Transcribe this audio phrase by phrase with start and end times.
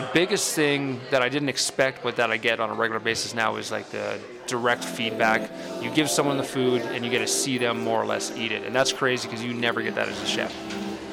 [0.00, 3.34] the biggest thing that I didn't expect, but that I get on a regular basis
[3.34, 5.50] now is like the direct feedback.
[5.82, 8.52] You give someone the food and you get to see them more or less eat
[8.52, 8.62] it.
[8.62, 10.54] And that's crazy because you never get that as a chef.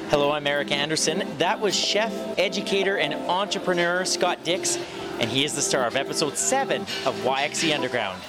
[0.08, 1.24] Hello, I'm Eric Anderson.
[1.38, 4.78] That was chef, educator, and entrepreneur Scott Dix,
[5.18, 8.22] and he is the star of episode 7 of YXE Underground.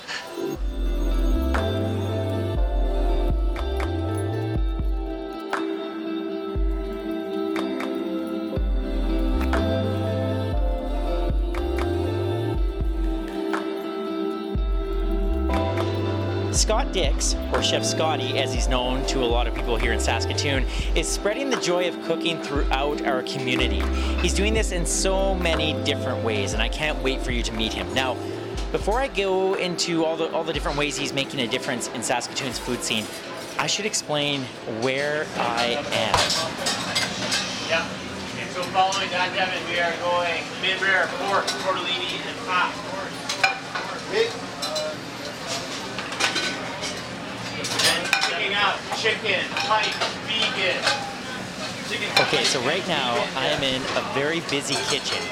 [16.57, 19.99] Scott Dix, or Chef Scotty as he's known to a lot of people here in
[19.99, 23.79] Saskatoon, is spreading the joy of cooking throughout our community.
[24.21, 27.53] He's doing this in so many different ways, and I can't wait for you to
[27.53, 27.93] meet him.
[27.93, 28.15] Now,
[28.71, 32.01] before I go into all the all the different ways he's making a difference in
[32.01, 33.05] Saskatoon's food scene,
[33.59, 34.41] I should explain
[34.81, 36.17] where I am.
[37.69, 37.87] Yeah.
[38.41, 42.73] And so following that, Devin, we are going mid-rare pork, tortellini, and pop.
[44.11, 44.46] Then picking
[48.57, 49.93] out chicken, pipe,
[50.25, 50.83] vegan.
[52.19, 55.23] Okay, so right now I am in a very busy kitchen.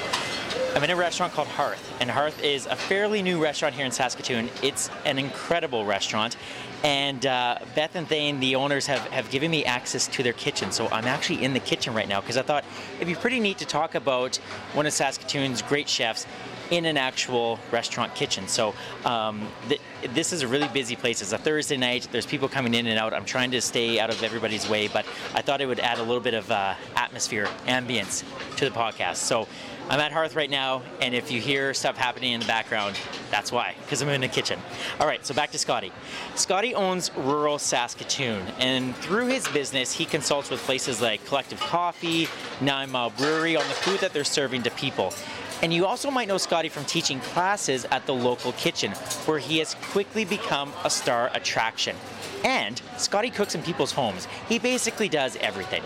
[0.74, 3.90] I'm in a restaurant called Hearth, and Hearth is a fairly new restaurant here in
[3.90, 4.48] Saskatoon.
[4.62, 6.36] It's an incredible restaurant,
[6.84, 10.70] and uh, Beth and Thane, the owners, have, have given me access to their kitchen.
[10.70, 12.64] So I'm actually in the kitchen right now because I thought
[12.96, 14.36] it'd be pretty neat to talk about
[14.72, 16.26] one of Saskatoon's great chefs
[16.70, 18.48] in an actual restaurant kitchen.
[18.48, 19.80] So um, th-
[20.12, 21.22] this is a really busy place.
[21.22, 22.08] It's a Thursday night.
[22.10, 23.14] There's people coming in and out.
[23.14, 26.02] I'm trying to stay out of everybody's way, but I thought it would add a
[26.02, 28.24] little bit of uh, atmosphere, ambience
[28.56, 29.16] to the podcast.
[29.16, 29.46] So
[29.88, 32.98] I'm at Hearth right now, and if you hear stuff happening in the background,
[33.30, 34.58] that's why, because I'm in the kitchen.
[34.98, 35.92] All right, so back to Scotty.
[36.34, 42.26] Scotty owns rural Saskatoon, and through his business, he consults with places like Collective Coffee,
[42.60, 45.14] Nine Mile Brewery on the food that they're serving to people.
[45.62, 48.92] And you also might know Scotty from teaching classes at the local kitchen,
[49.24, 51.96] where he has quickly become a star attraction.
[52.44, 54.28] And Scotty cooks in people's homes.
[54.48, 55.82] He basically does everything.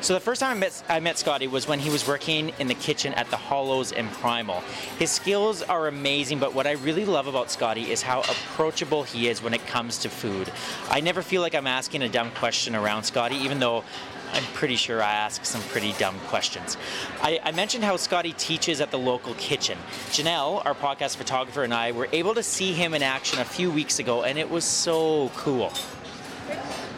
[0.00, 2.66] So the first time I met, I met Scotty was when he was working in
[2.66, 4.60] the kitchen at the Hollows and Primal.
[4.98, 9.28] His skills are amazing, but what I really love about Scotty is how approachable he
[9.28, 10.52] is when it comes to food.
[10.90, 13.84] I never feel like I'm asking a dumb question around Scotty, even though
[14.32, 16.76] I'm pretty sure I ask some pretty dumb questions.
[17.20, 19.76] I, I, mentioned how Scotty teaches at the local kitchen.
[20.08, 23.70] Janelle, our podcast photographer, and I were able to see him in action a few
[23.70, 25.70] weeks ago, and it was so cool.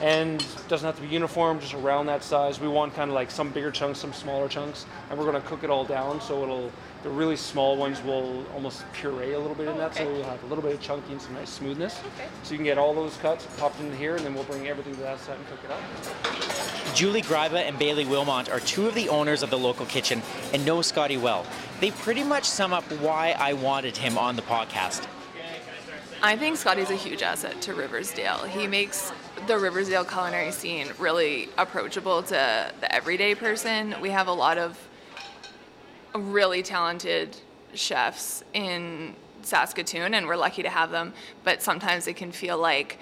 [0.00, 2.60] And doesn't have to be uniform, just around that size.
[2.60, 5.48] We want kind of like some bigger chunks, some smaller chunks, and we're going to
[5.48, 6.72] cook it all down so it'll.
[7.03, 10.04] The really small ones will almost puree a little bit in that, okay.
[10.04, 11.98] so we'll have a little bit of chunky and some nice smoothness.
[11.98, 12.26] Okay.
[12.44, 14.94] So you can get all those cuts popped in here, and then we'll bring everything
[14.94, 16.94] to that side and cook it up.
[16.94, 20.22] Julie Greiba and Bailey Wilmont are two of the owners of the local kitchen
[20.54, 21.44] and know Scotty well.
[21.81, 25.06] They pretty much sum up why I wanted him on the podcast.
[26.22, 28.44] I think Scotty's a huge asset to Riversdale.
[28.44, 29.12] He makes
[29.46, 33.94] the Riversdale culinary scene really approachable to the everyday person.
[34.00, 34.78] We have a lot of
[36.14, 37.36] really talented
[37.74, 41.12] chefs in Saskatoon, and we're lucky to have them,
[41.42, 42.98] but sometimes it can feel like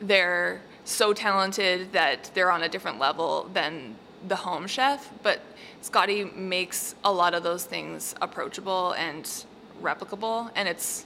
[0.00, 5.10] they're so talented that they're on a different level than the home chef.
[5.22, 5.40] But
[5.82, 9.24] Scotty makes a lot of those things approachable and
[9.82, 11.04] replicable, and it's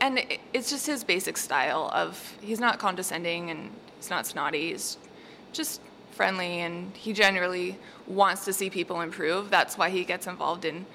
[0.00, 4.70] and it's just his basic style of he's not condescending and he's not snotty.
[4.70, 4.96] He's
[5.52, 5.80] just
[6.12, 9.50] friendly, and he generally wants to see people improve.
[9.50, 10.86] That's why he gets involved in.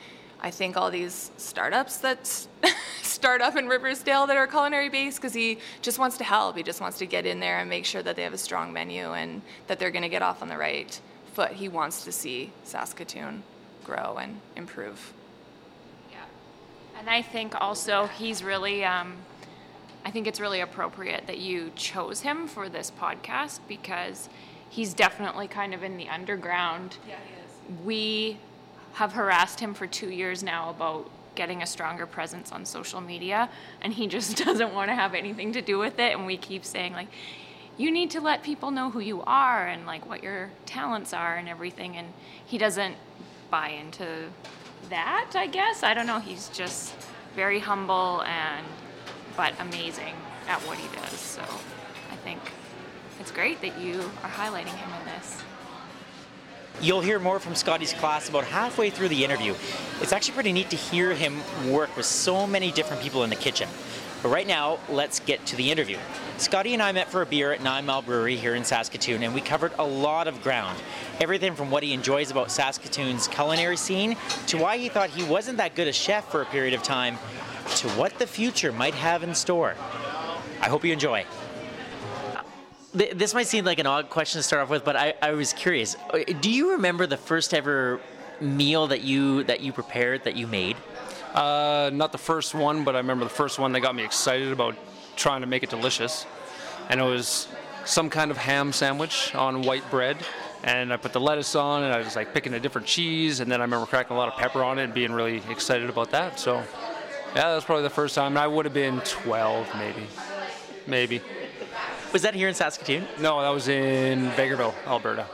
[0.41, 2.27] I think all these startups that
[3.01, 6.57] start up in Riversdale that are culinary based because he just wants to help.
[6.57, 8.73] He just wants to get in there and make sure that they have a strong
[8.73, 10.99] menu and that they're going to get off on the right
[11.33, 11.51] foot.
[11.51, 13.43] He wants to see Saskatoon
[13.85, 15.13] grow and improve.
[16.11, 16.17] Yeah.
[16.99, 19.15] And I think also he's really, um,
[20.13, 24.29] think it's really appropriate that you chose him for this podcast because
[24.69, 26.97] he's definitely kind of in the underground.
[27.07, 27.83] Yeah, he is.
[27.83, 28.37] We
[28.93, 33.49] have harassed him for two years now about getting a stronger presence on social media,
[33.81, 36.13] and he just doesn't want to have anything to do with it.
[36.13, 37.07] And we keep saying, like,
[37.75, 41.37] you need to let people know who you are and like what your talents are
[41.37, 41.97] and everything.
[41.97, 42.13] And
[42.45, 42.95] he doesn't
[43.49, 44.29] buy into
[44.89, 45.81] that, I guess.
[45.81, 46.19] I don't know.
[46.19, 46.93] He's just
[47.35, 48.63] very humble and
[49.35, 50.13] but amazing
[50.47, 51.19] at what he does.
[51.19, 52.39] So I think
[53.19, 55.41] it's great that you are highlighting him in this.
[56.81, 59.53] You'll hear more from Scotty's class about halfway through the interview.
[60.01, 61.39] It's actually pretty neat to hear him
[61.69, 63.69] work with so many different people in the kitchen.
[64.23, 65.97] But right now, let's get to the interview.
[66.37, 69.33] Scotty and I met for a beer at Nine Mile Brewery here in Saskatoon, and
[69.33, 70.81] we covered a lot of ground.
[71.19, 74.15] Everything from what he enjoys about Saskatoon's culinary scene
[74.47, 77.17] to why he thought he wasn't that good a chef for a period of time
[77.77, 79.75] to what the future might have in store.
[80.61, 81.25] I hope you enjoy.
[82.93, 85.51] This might seem like an odd question to start off with, but I, I was
[85.53, 85.95] curious.
[86.11, 87.99] Uh, Do you remember the first ever
[88.39, 90.77] meal that you that you prepared that you made?
[91.33, 94.51] Uh, not the first one, but I remember the first one that got me excited
[94.51, 94.75] about
[95.15, 96.27] trying to make it delicious.
[96.89, 97.47] And it was
[97.85, 100.17] some kind of ham sandwich on white bread.
[100.63, 103.39] And I put the lettuce on, and I was like picking a different cheese.
[103.39, 105.89] And then I remember cracking a lot of pepper on it and being really excited
[105.89, 106.39] about that.
[106.39, 106.63] So,
[107.35, 108.37] yeah, that was probably the first time.
[108.37, 110.07] I would have been 12, maybe.
[110.85, 111.21] Maybe.
[112.11, 113.07] Was that here in Saskatoon?
[113.19, 115.25] No, that was in Vegreville, Alberta.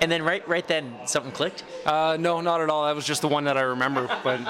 [0.00, 1.64] And then right right then something clicked.
[1.84, 2.86] Uh, no, not at all.
[2.86, 4.06] That was just the one that I remember.
[4.24, 4.40] But,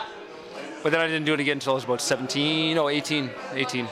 [0.84, 3.30] but then I didn't do it again until I was about 17, no, 18.
[3.54, 3.88] 18.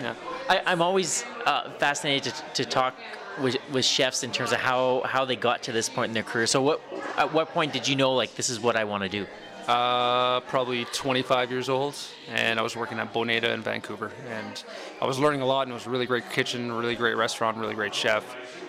[0.00, 0.14] Yeah.
[0.48, 2.94] I, I'm always uh, fascinated to, to talk
[3.40, 6.22] with, with chefs in terms of how, how they got to this point in their
[6.22, 6.46] career.
[6.46, 6.80] So what
[7.18, 9.26] at what point did you know like this is what I want to do?
[9.66, 11.94] Uh, probably 25 years old,
[12.28, 14.64] and I was working at Boneta in Vancouver, and
[15.00, 17.56] I was learning a lot, and it was a really great kitchen, really great restaurant,
[17.56, 18.24] really great chef,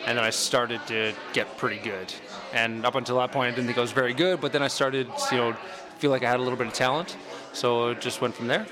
[0.06, 2.14] and then I started to get pretty good.
[2.54, 4.68] And up until that point, I didn't think I was very good, but then I
[4.68, 5.54] started, you know,
[5.98, 7.18] feel like I had a little bit of talent,
[7.54, 8.68] so it just went from there.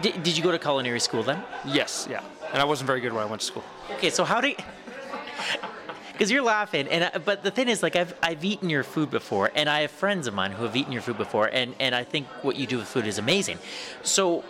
[0.00, 1.42] Did, did you go to culinary school then?
[1.66, 2.22] Yes, yeah,
[2.52, 3.64] and I wasn't very good when I went to school.
[3.96, 4.54] Okay, so how do
[6.18, 9.08] because you're laughing, and I, but the thing is, like I've I've eaten your food
[9.08, 11.94] before, and I have friends of mine who have eaten your food before, and and
[11.94, 13.58] I think what you do with food is amazing.
[14.02, 14.40] So,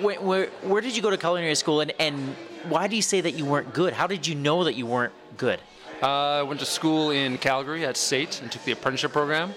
[0.00, 2.36] where where, where did you go to culinary school, and and
[2.68, 3.92] why do you say that you weren't good?
[3.92, 5.58] How did you know that you weren't good?
[6.00, 9.52] Uh, I went to school in Calgary at SAIT and took the apprenticeship program.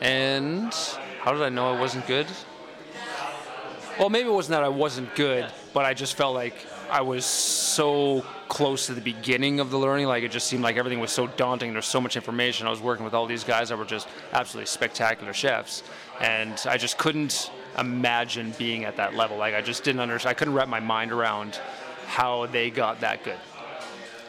[0.00, 0.72] And
[1.20, 2.26] how did I know I wasn't good?
[3.98, 6.54] Well, maybe it wasn't that I wasn't good, but I just felt like
[6.90, 10.06] I was so close to the beginning of the learning.
[10.06, 11.72] Like it just seemed like everything was so daunting.
[11.72, 12.66] There's so much information.
[12.66, 15.82] I was working with all these guys that were just absolutely spectacular chefs,
[16.20, 19.36] and I just couldn't imagine being at that level.
[19.36, 20.30] Like I just didn't understand.
[20.30, 21.60] I couldn't wrap my mind around
[22.06, 23.38] how they got that good.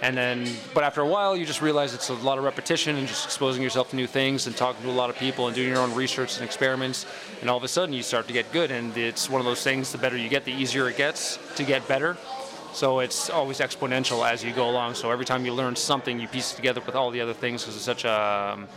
[0.01, 3.05] And then, but after a while, you just realize it's a lot of repetition and
[3.05, 5.67] just exposing yourself to new things and talking to a lot of people and doing
[5.67, 7.05] your own research and experiments.
[7.41, 8.71] And all of a sudden, you start to get good.
[8.71, 11.63] And it's one of those things the better you get, the easier it gets to
[11.65, 12.15] get better.
[12.73, 14.95] So it's always exponential as you go along.
[14.95, 17.63] So every time you learn something, you piece it together with all the other things
[17.63, 18.67] because it's such a, um,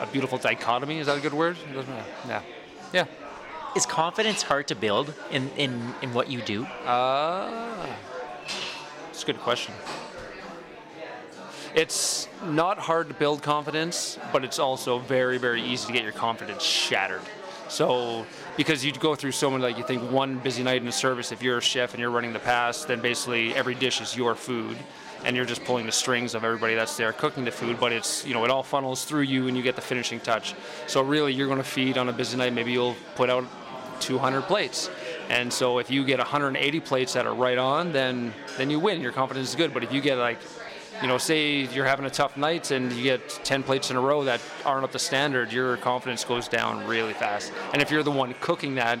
[0.00, 0.98] a beautiful dichotomy.
[0.98, 1.56] Is that a good word?
[1.70, 2.10] It doesn't matter.
[2.26, 2.42] Yeah.
[2.92, 3.04] Yeah.
[3.76, 6.64] Is confidence hard to build in in, in what you do?
[6.86, 7.86] Uh,
[9.10, 9.74] it's a good question.
[11.74, 16.12] It's not hard to build confidence, but it's also very, very easy to get your
[16.12, 17.20] confidence shattered.
[17.68, 18.24] So,
[18.56, 21.32] because you go through so many, like you think one busy night in a service,
[21.32, 24.34] if you're a chef and you're running the pass, then basically every dish is your
[24.34, 24.76] food,
[25.24, 27.78] and you're just pulling the strings of everybody that's there cooking the food.
[27.78, 30.54] But it's you know it all funnels through you, and you get the finishing touch.
[30.86, 32.52] So really, you're going to feed on a busy night.
[32.52, 33.44] Maybe you'll put out
[34.00, 34.90] 200 plates.
[35.28, 39.00] And so if you get 180 plates that are right on, then then you win.
[39.00, 39.74] Your confidence is good.
[39.74, 40.38] But if you get like,
[41.02, 44.00] you know, say you're having a tough night and you get 10 plates in a
[44.00, 47.52] row that aren't up to standard, your confidence goes down really fast.
[47.72, 49.00] And if you're the one cooking that,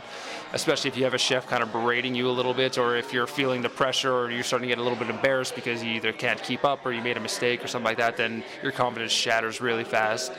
[0.52, 3.12] especially if you have a chef kind of berating you a little bit, or if
[3.12, 5.92] you're feeling the pressure, or you're starting to get a little bit embarrassed because you
[5.92, 8.72] either can't keep up or you made a mistake or something like that, then your
[8.72, 10.32] confidence shatters really fast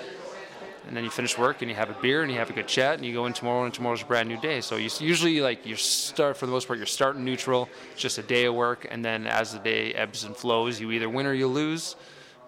[0.88, 2.68] and then you finish work and you have a beer and you have a good
[2.68, 4.62] chat and you go in tomorrow and tomorrow's a brand new day.
[4.62, 8.18] So you usually like you start for the most part you're starting neutral, it's just
[8.18, 11.26] a day of work, and then as the day ebbs and flows, you either win
[11.26, 11.96] or you lose.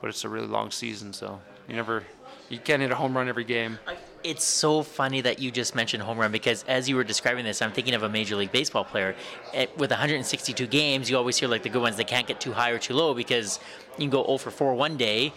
[0.02, 2.04] But it's a really long season, so you never
[2.50, 3.78] you can't hit a home run every game.
[4.24, 7.62] It's so funny that you just mentioned home run because as you were describing this,
[7.62, 9.16] I'm thinking of a Major League Baseball player.
[9.54, 12.52] Eh, With 162 games, you always hear like the good ones they can't get too
[12.52, 13.60] high or too low because
[13.98, 15.32] you can go 0 for 4 one day,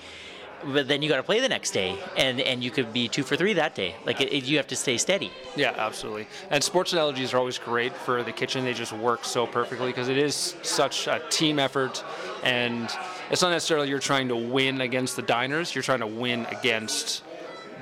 [0.64, 3.22] but then you got to play the next day, and and you could be 2
[3.22, 3.94] for 3 that day.
[4.06, 5.30] Like it- you have to stay steady.
[5.56, 6.26] Yeah, absolutely.
[6.50, 8.64] And sports analogies are always great for the kitchen.
[8.64, 12.02] They just work so perfectly because it is such a team effort,
[12.42, 12.88] and
[13.30, 15.74] it's not necessarily you're trying to win against the diners.
[15.74, 17.22] You're trying to win against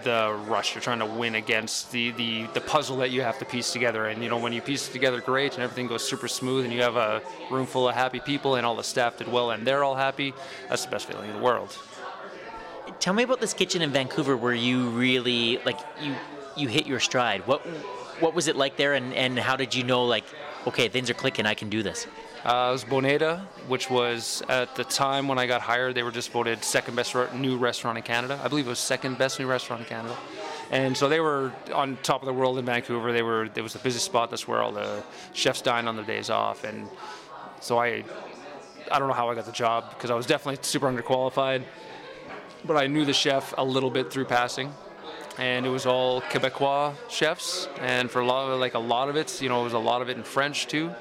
[0.02, 0.74] the rush.
[0.74, 4.06] You're trying to win against the, the, the puzzle that you have to piece together.
[4.06, 6.72] And you know when you piece it together great and everything goes super smooth and
[6.72, 7.20] you have a
[7.50, 10.32] room full of happy people and all the staff did well and they're all happy,
[10.70, 11.76] that's the best feeling in the world.
[13.00, 16.14] Tell me about this kitchen in Vancouver where you really like you
[16.54, 17.46] you hit your stride.
[17.46, 17.62] What
[18.20, 20.24] what was it like there, and and how did you know like
[20.66, 22.06] okay things are clicking, I can do this.
[22.44, 26.10] Uh, it was Boneta, which was at the time when I got hired, they were
[26.10, 28.38] just voted second best re- new restaurant in Canada.
[28.42, 30.16] I believe it was second best new restaurant in Canada.
[30.70, 33.12] And so they were on top of the world in Vancouver.
[33.12, 34.28] They were it was the busiest spot.
[34.28, 35.02] That's where all the
[35.32, 36.64] chefs dine on their days off.
[36.64, 36.86] And
[37.60, 38.04] so I
[38.92, 41.62] I don't know how I got the job because I was definitely super underqualified,
[42.64, 44.72] but I knew the chef a little bit through passing.
[45.38, 49.16] And it was all Quebecois chefs, and for a lot of like a lot of
[49.16, 50.94] it, you know, it was a lot of it in French too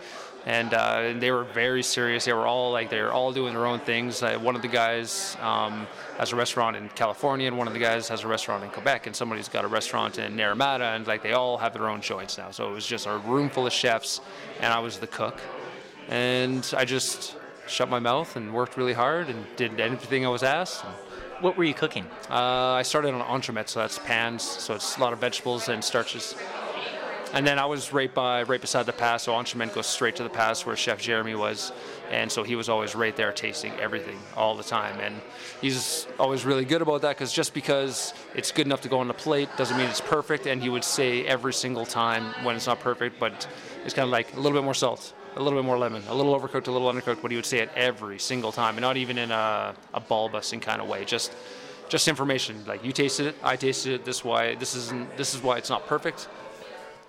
[0.45, 2.25] and, uh, they were very serious.
[2.25, 4.23] They were all like they were all doing their own things.
[4.23, 5.85] Uh, one of the guys um,
[6.17, 9.07] has a restaurant in California, and one of the guys has a restaurant in Quebec,
[9.07, 12.37] and somebody's got a restaurant in Naramata, and like they all have their own joints
[12.37, 12.51] now.
[12.51, 14.21] So it was just a room full of chefs,
[14.59, 15.39] and I was the cook,
[16.07, 17.35] and I just
[17.67, 20.83] shut my mouth and worked really hard and did everything I was asked.
[21.41, 22.05] What were you cooking?
[22.29, 25.81] Uh, I started on entremet, so that's pans, so it's a lot of vegetables and
[25.81, 26.35] starches.
[27.31, 30.23] And then I was right by, right beside the pass, so entremet goes straight to
[30.23, 31.71] the pass where Chef Jeremy was,
[32.11, 34.99] and so he was always right there tasting everything all the time.
[34.99, 35.15] And
[35.61, 39.07] he's always really good about that because just because it's good enough to go on
[39.07, 40.45] the plate doesn't mean it's perfect.
[40.45, 43.47] And he would say every single time when it's not perfect, but
[43.85, 46.13] it's kind of like a little bit more salt, a little bit more lemon, a
[46.13, 48.97] little overcooked, a little undercooked, but he would say it every single time, and not
[48.97, 51.05] even in a, a ball busting kind of way.
[51.05, 51.33] Just
[51.87, 52.63] just information.
[52.65, 54.05] Like you tasted it, I tasted it.
[54.05, 55.17] This why this isn't.
[55.17, 56.27] This is why it's not perfect.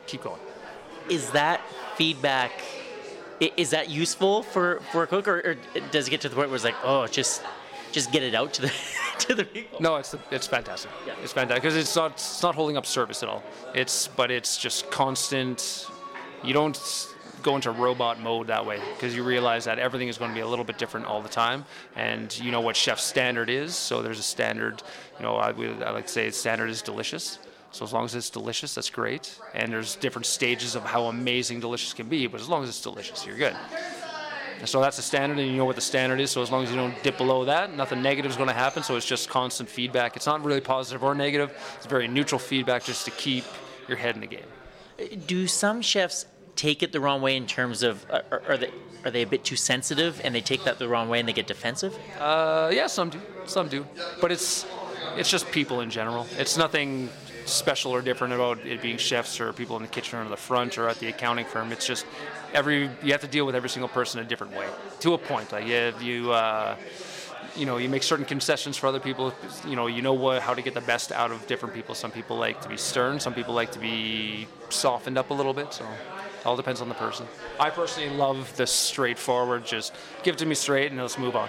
[0.06, 0.40] Keep going.
[1.08, 1.60] Is that
[1.96, 2.52] feedback?
[3.40, 5.56] Is that useful for, for a cook, or, or
[5.90, 7.42] does it get to the point where it's like, oh, just
[7.90, 8.72] just get it out to the
[9.20, 9.80] to the people?
[9.80, 10.90] No, it's it's fantastic.
[11.06, 11.14] Yeah.
[11.22, 13.42] It's fantastic because it's not it's not holding up service at all.
[13.74, 15.86] It's but it's just constant.
[16.42, 16.76] You don't
[17.42, 20.40] go into robot mode that way because you realize that everything is going to be
[20.40, 21.64] a little bit different all the time,
[21.96, 23.74] and you know what chef's standard is.
[23.74, 24.82] So there's a standard.
[25.18, 27.38] You know, I, we, I like to say standard is delicious.
[27.72, 29.38] So as long as it's delicious, that's great.
[29.54, 32.82] And there's different stages of how amazing delicious can be, but as long as it's
[32.82, 33.54] delicious, you're good.
[34.58, 36.30] And so that's the standard, and you know what the standard is.
[36.30, 38.82] So as long as you don't dip below that, nothing negative is going to happen.
[38.82, 40.16] So it's just constant feedback.
[40.16, 41.50] It's not really positive or negative.
[41.76, 43.44] It's very neutral feedback just to keep
[43.88, 44.44] your head in the game.
[45.26, 46.26] Do some chefs
[46.56, 48.70] take it the wrong way in terms of are, are they
[49.04, 51.32] are they a bit too sensitive and they take that the wrong way and they
[51.32, 51.96] get defensive?
[52.18, 53.86] Uh, yeah, some do, some do,
[54.20, 54.66] but it's
[55.16, 56.26] it's just people in general.
[56.38, 57.08] It's nothing
[57.46, 60.78] special or different about it being chefs or people in the kitchen or the front
[60.78, 61.72] or at the accounting firm.
[61.72, 62.06] It's just
[62.52, 64.66] every you have to deal with every single person a different way
[65.00, 65.52] to a point.
[65.52, 66.32] Like if you.
[66.32, 66.76] Uh,
[67.56, 69.34] you know, you make certain concessions for other people.
[69.66, 71.94] You know, you know what, how to get the best out of different people.
[71.94, 73.18] Some people like to be stern.
[73.18, 75.72] Some people like to be softened up a little bit.
[75.74, 75.84] So,
[76.40, 77.26] it all depends on the person.
[77.58, 79.64] I personally love the straightforward.
[79.64, 81.48] Just give it to me straight, and let's move on.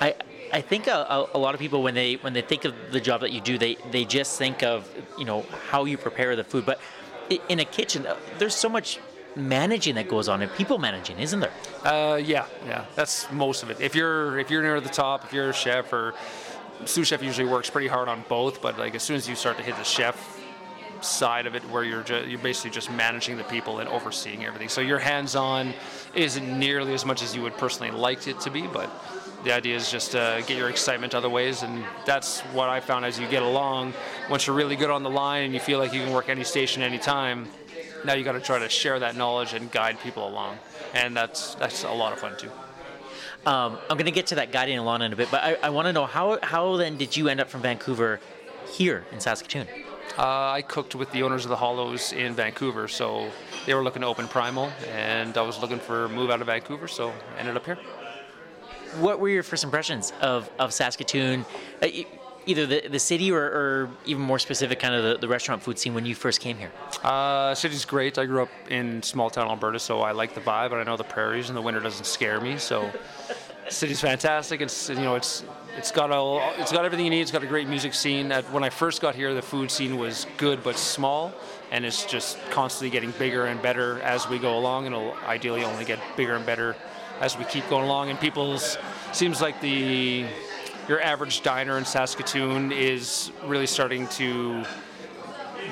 [0.00, 0.14] I
[0.52, 3.20] I think a, a, lot of people when they when they think of the job
[3.22, 6.66] that you do, they they just think of you know how you prepare the food,
[6.66, 6.80] but
[7.48, 8.98] in a kitchen, uh, there's so much
[9.36, 11.52] managing that goes on and people managing, isn't there?
[11.84, 13.80] Uh, yeah, yeah, that's most of it.
[13.80, 16.14] If you're if you're near the top, if you're a chef or
[16.84, 18.60] sous chef, usually works pretty hard on both.
[18.60, 20.31] But like as soon as you start to hit the chef
[21.04, 24.68] side of it, where you're ju- you're basically just managing the people and overseeing everything.
[24.68, 25.74] So your hands-on
[26.14, 28.90] isn't nearly as much as you would personally like it to be, but
[29.44, 33.04] the idea is just to get your excitement other ways, and that's what I found
[33.04, 33.92] as you get along.
[34.30, 36.44] Once you're really good on the line and you feel like you can work any
[36.44, 37.48] station anytime,
[38.04, 40.58] now you got to try to share that knowledge and guide people along,
[40.94, 42.50] and that's that's a lot of fun too.
[43.44, 45.70] Um, I'm going to get to that guiding along in a bit, but I, I
[45.70, 48.20] want to know how how then did you end up from Vancouver
[48.72, 49.66] here in Saskatoon?
[50.18, 53.30] Uh, I cooked with the owners of the Hollows in Vancouver, so
[53.64, 56.48] they were looking to open Primal, and I was looking for a move out of
[56.48, 57.78] Vancouver, so ended up here.
[59.00, 61.46] What were your first impressions of, of Saskatoon,
[61.80, 61.88] uh,
[62.44, 65.78] either the, the city or, or even more specific, kind of the, the restaurant food
[65.78, 66.72] scene when you first came here?
[67.02, 68.18] Uh, city's great.
[68.18, 70.98] I grew up in small town Alberta, so I like the vibe, and I know
[70.98, 72.58] the prairies, and the winter doesn't scare me.
[72.58, 72.90] So,
[73.70, 74.60] city's fantastic.
[74.60, 75.42] It's you know it's
[75.76, 77.22] it's got a it's got everything you need.
[77.22, 78.30] It's got a great music scene.
[78.50, 81.32] When I first got here, the food scene was good but small,
[81.70, 85.64] and it's just constantly getting bigger and better as we go along, and it'll ideally
[85.64, 86.76] only get bigger and better
[87.20, 88.10] as we keep going along.
[88.10, 88.76] And people's
[89.12, 90.26] seems like the
[90.88, 94.64] your average diner in Saskatoon is really starting to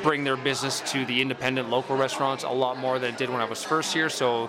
[0.02, 3.40] bring their business to the independent local restaurants a lot more than it did when
[3.40, 4.08] I was first here.
[4.08, 4.48] So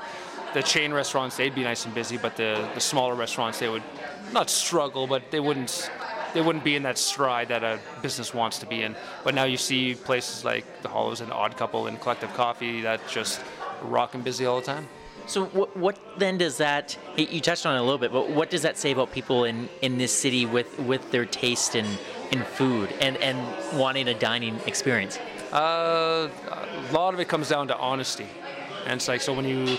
[0.54, 3.84] the chain restaurants they'd be nice and busy, but the, the smaller restaurants they would
[4.34, 5.90] not struggle, but they wouldn't
[6.34, 8.96] they wouldn't be in that stride that a business wants to be in.
[9.24, 13.06] But now you see places like the Hollows and Odd Couple and Collective Coffee that
[13.08, 13.42] just
[13.82, 14.88] rocking busy all the time.
[15.28, 16.98] So what, what then does that?
[17.16, 19.70] You touched on it a little bit, but what does that say about people in,
[19.82, 21.86] in this city with, with their taste in,
[22.32, 23.40] in food and, and
[23.78, 25.20] wanting a dining experience?
[25.54, 28.28] Uh, a lot of it comes down to honesty,
[28.86, 29.78] and it's like so when you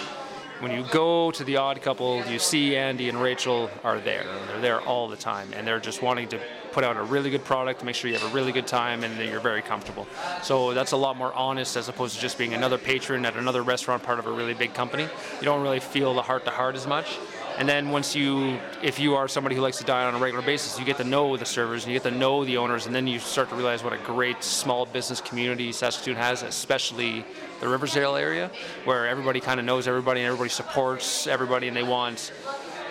[0.63, 4.25] when you go to the Odd Couple, you see Andy and Rachel are there.
[4.47, 6.41] They're there all the time, and they're just wanting to
[6.71, 9.19] put out a really good product, make sure you have a really good time, and
[9.19, 10.07] that you're very comfortable.
[10.45, 13.63] So that's a lot more honest as opposed to just being another patron at another
[13.63, 15.03] restaurant, part of a really big company.
[15.03, 17.19] You don't really feel the heart to heart as much.
[17.59, 20.45] And then once you, if you are somebody who likes to dine on a regular
[20.45, 22.95] basis, you get to know the servers and you get to know the owners, and
[22.95, 27.25] then you start to realize what a great small business community Saskatoon has, especially
[27.61, 28.51] the Riversdale area,
[28.85, 32.33] where everybody kind of knows everybody and everybody supports everybody, and they want,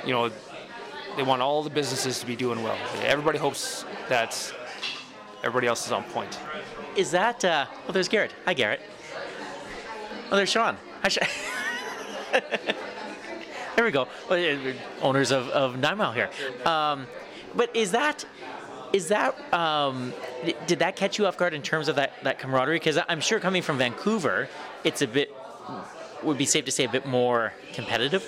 [0.05, 0.29] you know,
[1.17, 2.77] they want all the businesses to be doing well.
[3.01, 4.53] Everybody hopes that
[5.43, 6.39] everybody else is on point.
[6.95, 7.43] Is that?
[7.43, 8.33] Uh, oh, there's Garrett.
[8.45, 8.81] Hi, Garrett.
[10.31, 10.77] Oh, there's Sean.
[11.01, 11.27] Hi, Sean.
[13.75, 14.07] there we go.
[15.01, 16.29] Owners of, of Nine Mile here.
[16.65, 17.07] Um,
[17.55, 18.25] but is that?
[18.93, 19.35] Is that?
[19.53, 20.13] Um,
[20.67, 22.75] did that catch you off guard in terms of that, that camaraderie?
[22.75, 24.49] Because I'm sure coming from Vancouver,
[24.83, 25.33] it's a bit.
[26.23, 28.23] Would be safe to say a bit more competitive.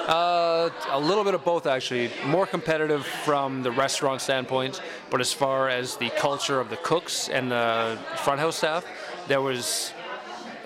[0.00, 2.10] Uh, a little bit of both, actually.
[2.24, 7.28] More competitive from the restaurant standpoint, but as far as the culture of the cooks
[7.28, 8.84] and the front house staff,
[9.28, 9.92] there was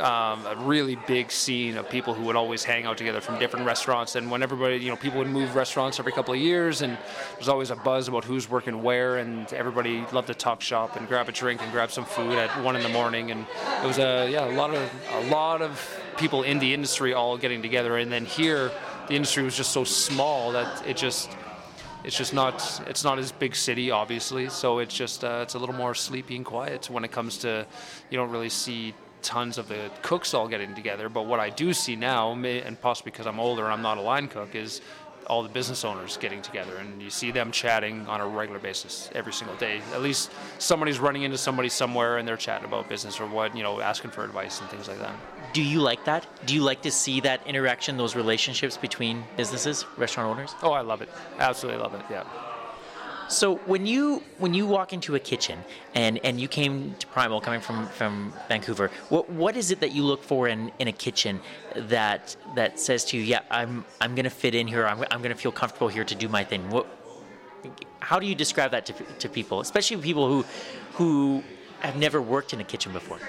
[0.01, 3.67] um, a really big scene of people who would always hang out together from different
[3.67, 4.17] restaurants.
[4.17, 6.97] And when everybody, you know, people would move restaurants every couple of years, and
[7.35, 11.07] there's always a buzz about who's working where, and everybody loved to talk shop and
[11.09, 13.31] grab a drink and grab some food at one in the morning.
[13.31, 13.47] And
[13.83, 17.37] it was a yeah, a lot of a lot of people in the industry all
[17.37, 17.97] getting together.
[17.97, 18.71] And then here,
[19.09, 21.31] the industry was just so small that it just
[22.05, 25.59] it's just not it's not as big city obviously so it's just uh, it's a
[25.59, 27.67] little more sleepy and quiet when it comes to
[28.09, 31.73] you don't really see tons of the cooks all getting together but what i do
[31.73, 34.81] see now and possibly because i'm older and i'm not a line cook is
[35.31, 39.09] all the business owners getting together and you see them chatting on a regular basis
[39.15, 39.81] every single day.
[39.93, 43.63] At least somebody's running into somebody somewhere and they're chatting about business or what you
[43.63, 45.15] know asking for advice and things like that.
[45.53, 46.27] Do you like that?
[46.47, 50.55] Do you like to see that interaction, those relationships between businesses, restaurant owners?
[50.65, 51.09] oh i love it.
[51.39, 52.03] Absolutely love it.
[52.11, 52.25] Yeah
[53.31, 55.61] So when you when you walk into a kitchen
[55.95, 59.93] and, and you came to Primal coming from, from Vancouver, what what is it that
[59.93, 61.41] you look for in, in a kitchen
[61.77, 65.37] that that says to you, yeah, I'm I'm gonna fit in here, I'm, I'm gonna
[65.37, 66.69] feel comfortable here to do my thing.
[66.71, 66.87] What
[68.01, 70.45] how do you describe that to, to people, especially people who
[70.95, 71.45] who
[71.81, 73.21] have never worked in a kitchen before?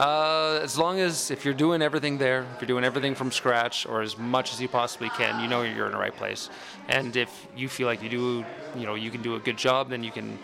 [0.00, 3.84] Uh, as long as if you're doing everything there, if you're doing everything from scratch
[3.84, 6.48] or as much as you possibly can, you know you're in the right place.
[6.88, 9.90] And if you feel like you do, you know, you can do a good job,
[9.90, 10.38] then you can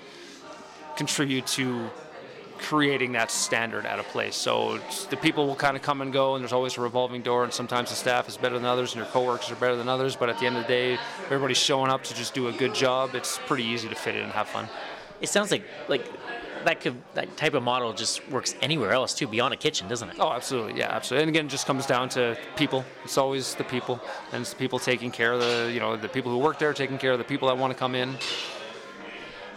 [0.94, 1.88] contribute to
[2.58, 4.36] creating that standard at a place.
[4.36, 7.42] So the people will kind of come and go, and there's always a revolving door.
[7.42, 10.16] And sometimes the staff is better than others, and your coworkers are better than others.
[10.16, 12.74] But at the end of the day, everybody's showing up to just do a good
[12.74, 13.14] job.
[13.14, 14.68] It's pretty easy to fit in and have fun.
[15.22, 16.04] It sounds like like
[16.66, 20.10] that could that type of model just works anywhere else too, beyond a kitchen, doesn't
[20.10, 20.16] it?
[20.18, 21.22] Oh, absolutely, yeah, absolutely.
[21.22, 22.84] And again, it just comes down to people.
[23.04, 24.00] It's always the people,
[24.32, 26.72] and it's the people taking care of the, you know, the people who work there,
[26.74, 28.16] taking care of the people that want to come in.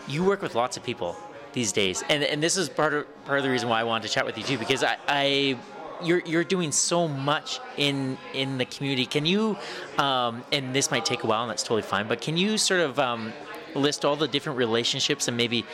[0.08, 1.17] you work with lots of people
[1.54, 4.08] these days, and and this is part of part of the reason why I wanted
[4.08, 4.98] to chat with you too, because I.
[5.08, 5.58] I
[6.02, 9.06] you're, you're doing so much in in the community.
[9.06, 9.58] Can you,
[9.98, 12.08] um, and this might take a while, and that's totally fine.
[12.08, 13.34] But can you sort of um,
[13.76, 15.65] list all the different relationships and maybe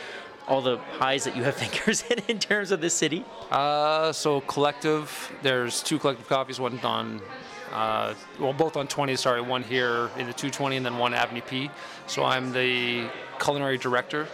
[0.48, 3.24] all the pies that you have fingers in in terms of this city?
[3.50, 7.20] Uh, so collective, there's two collective coffees, one on,
[7.72, 9.16] uh, well, both on 20.
[9.16, 11.70] Sorry, one here in the 220, and then one Avenue P.
[12.06, 14.26] So I'm the culinary director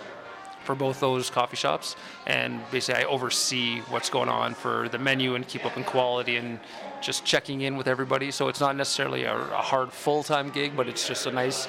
[0.64, 1.96] for both those coffee shops,
[2.26, 6.36] and basically I oversee what's going on for the menu and keep up in quality
[6.36, 6.60] and
[7.00, 8.30] just checking in with everybody.
[8.30, 11.66] So it's not necessarily a, a hard full-time gig, but it's just a nice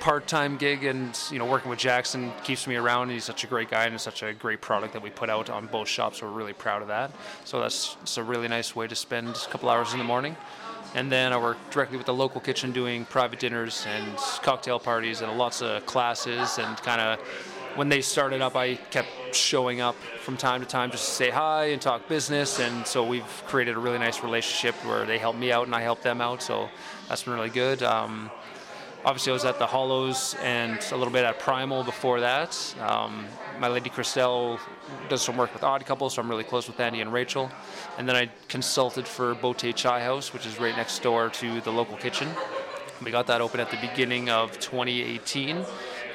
[0.00, 3.10] part-time gig and you know working with Jackson keeps me around.
[3.10, 5.50] He's such a great guy and it's such a great product that we put out
[5.50, 6.22] on both shops.
[6.22, 7.12] We're really proud of that.
[7.44, 10.36] So that's it's a really nice way to spend a couple hours in the morning.
[10.94, 15.20] And then I work directly with the local kitchen doing private dinners and cocktail parties
[15.20, 16.58] and lots of classes.
[16.58, 17.18] And kind of
[17.74, 21.30] when they started up I kept showing up from time to time just to say
[21.30, 22.60] hi and talk business.
[22.60, 25.82] And so we've created a really nice relationship where they help me out and I
[25.82, 26.42] help them out.
[26.42, 26.68] So
[27.08, 27.82] that's been really good.
[27.82, 28.30] Um,
[29.06, 32.74] obviously I was at the Hollows and a little bit at Primal before that.
[32.80, 33.24] Um,
[33.60, 34.58] my lady Christelle
[35.08, 37.48] does some work with Odd Couple, so I'm really close with Andy and Rachel.
[37.98, 41.70] And then I consulted for Bote Chai House, which is right next door to the
[41.70, 42.28] local kitchen.
[43.00, 45.64] We got that open at the beginning of 2018.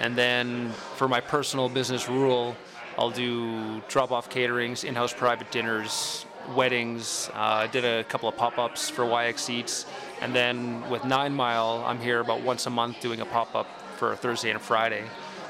[0.02, 2.58] And then for my personal business rule,
[2.98, 6.26] I'll do drop-off caterings, in-house private dinners,
[6.56, 7.30] weddings.
[7.34, 9.86] Uh, I did a couple of pop-ups for YX Eats,
[10.22, 14.16] and then with Nine Mile, I'm here about once a month doing a pop-up for
[14.16, 15.04] Thursday and Friday.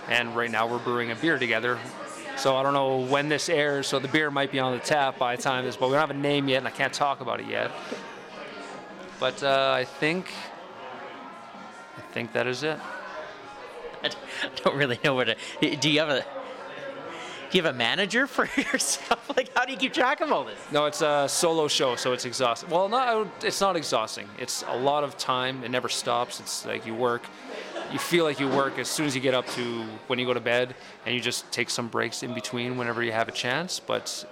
[0.09, 1.77] And right now we're brewing a beer together.
[2.37, 5.19] So I don't know when this airs, so the beer might be on the tap
[5.19, 7.19] by the time this, but we don't have a name yet, and I can't talk
[7.19, 7.69] about it yet.
[9.19, 10.31] But uh, I think,
[11.97, 12.79] I think that is it.
[14.03, 14.09] I
[14.63, 15.35] don't really know where to.
[15.75, 16.25] Do you have a
[17.51, 19.29] Do you have a manager for yourself?
[19.35, 20.57] Like, how do you keep track of all this?
[20.71, 22.69] No, it's a solo show, so it's exhausting.
[22.69, 24.29] Well, not it's not exhausting.
[24.39, 25.61] It's a lot of time.
[25.65, 26.39] It never stops.
[26.39, 27.23] It's like you work.
[27.91, 30.33] You feel like you work as soon as you get up to when you go
[30.33, 33.81] to bed, and you just take some breaks in between whenever you have a chance.
[33.81, 34.25] But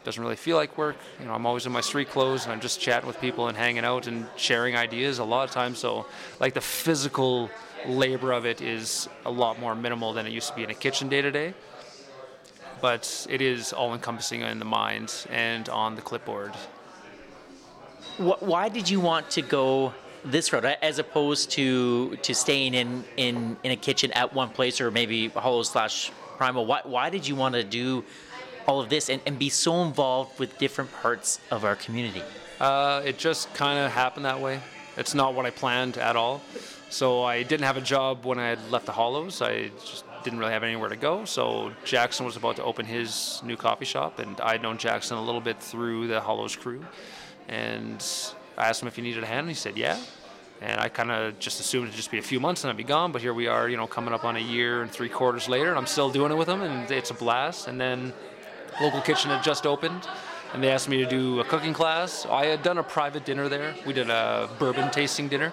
[0.00, 0.96] it doesn't really feel like work.
[1.20, 3.58] You know, I'm always in my street clothes, and I'm just chatting with people and
[3.58, 5.80] hanging out and sharing ideas a lot of times.
[5.80, 6.06] So,
[6.40, 7.50] like the physical
[7.86, 10.74] labor of it is a lot more minimal than it used to be in a
[10.74, 11.52] kitchen day to day
[12.84, 16.52] but it is all encompassing in the mind and on the clipboard.
[18.18, 23.56] Why did you want to go this route as opposed to to staying in in,
[23.64, 26.66] in a kitchen at one place or maybe Hollow slash Primal?
[26.66, 28.04] Why, why did you want to do
[28.68, 32.24] all of this and, and be so involved with different parts of our community?
[32.60, 34.60] Uh, it just kind of happened that way.
[34.98, 36.42] It's not what I planned at all.
[36.90, 39.40] So I didn't have a job when I had left the Hollows.
[39.40, 41.24] I just didn't really have anywhere to go.
[41.24, 45.22] So Jackson was about to open his new coffee shop, and I'd known Jackson a
[45.22, 46.84] little bit through the Hollows crew.
[47.48, 48.04] And
[48.56, 49.98] I asked him if he needed a hand, and he said, yeah.
[50.60, 52.84] And I kind of just assumed it'd just be a few months and I'd be
[52.84, 53.12] gone.
[53.12, 55.68] But here we are, you know, coming up on a year and three quarters later,
[55.68, 57.68] and I'm still doing it with him, and it's a blast.
[57.68, 58.12] And then
[58.80, 60.08] local kitchen had just opened,
[60.54, 62.24] and they asked me to do a cooking class.
[62.24, 63.74] I had done a private dinner there.
[63.86, 65.52] We did a bourbon tasting dinner,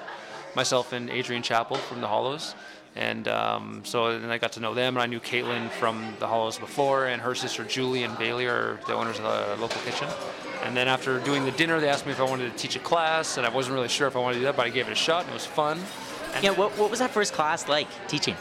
[0.55, 2.55] myself and Adrian Chappell from the Hollows.
[2.95, 6.27] And um, so then I got to know them, and I knew Caitlin from the
[6.27, 10.07] Hollows before, and her sister Julie and Bailey are the owners of the local kitchen.
[10.63, 12.79] And then after doing the dinner, they asked me if I wanted to teach a
[12.79, 14.87] class, and I wasn't really sure if I wanted to do that, but I gave
[14.87, 15.79] it a shot, and it was fun.
[16.33, 18.35] And Yeah, what, what was that first class like teaching?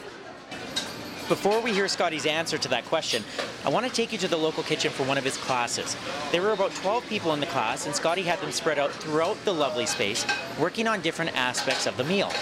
[1.29, 3.23] Before we hear Scotty's answer to that question,
[3.65, 5.97] I want to take you to the local kitchen for one of his classes.
[6.33, 9.37] There were about 12 people in the class, and Scotty had them spread out throughout
[9.45, 10.27] the lovely space,
[10.59, 12.33] working on different aspects of the meal.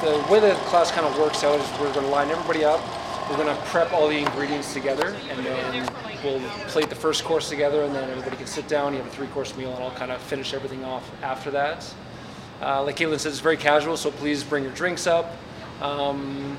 [0.00, 2.80] The way the class kind of works out is we're going to line everybody up.
[3.28, 5.92] We're going to prep all the ingredients together, and then
[6.24, 8.92] we'll plate the first course together, and then everybody can sit down.
[8.92, 11.94] You have a three-course meal, and I'll kind of finish everything off after that.
[12.62, 15.36] Uh, like Caitlin said, it's very casual, so please bring your drinks up.
[15.82, 16.58] Um,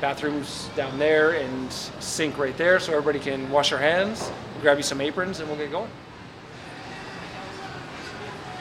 [0.00, 4.30] bathrooms down there and sink right there, so everybody can wash their hands.
[4.54, 5.90] We'll grab you some aprons, and we'll get going.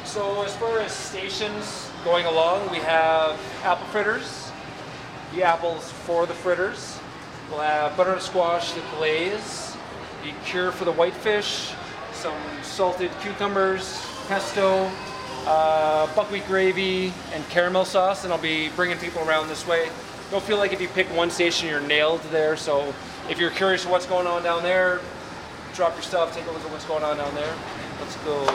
[0.03, 4.51] So as far as stations going along, we have apple fritters,
[5.33, 6.99] the apples for the fritters.
[7.49, 9.75] We'll have butternut squash, the glaze,
[10.23, 11.71] the cure for the whitefish,
[12.13, 14.91] some salted cucumbers, pesto,
[15.45, 18.23] uh, buckwheat gravy, and caramel sauce.
[18.23, 19.89] And I'll be bringing people around this way.
[20.31, 22.57] Don't feel like if you pick one station, you're nailed there.
[22.57, 22.93] So
[23.29, 24.99] if you're curious what's going on down there,
[25.73, 27.55] drop your stuff, take a look at what's going on down there.
[27.99, 28.45] Let's go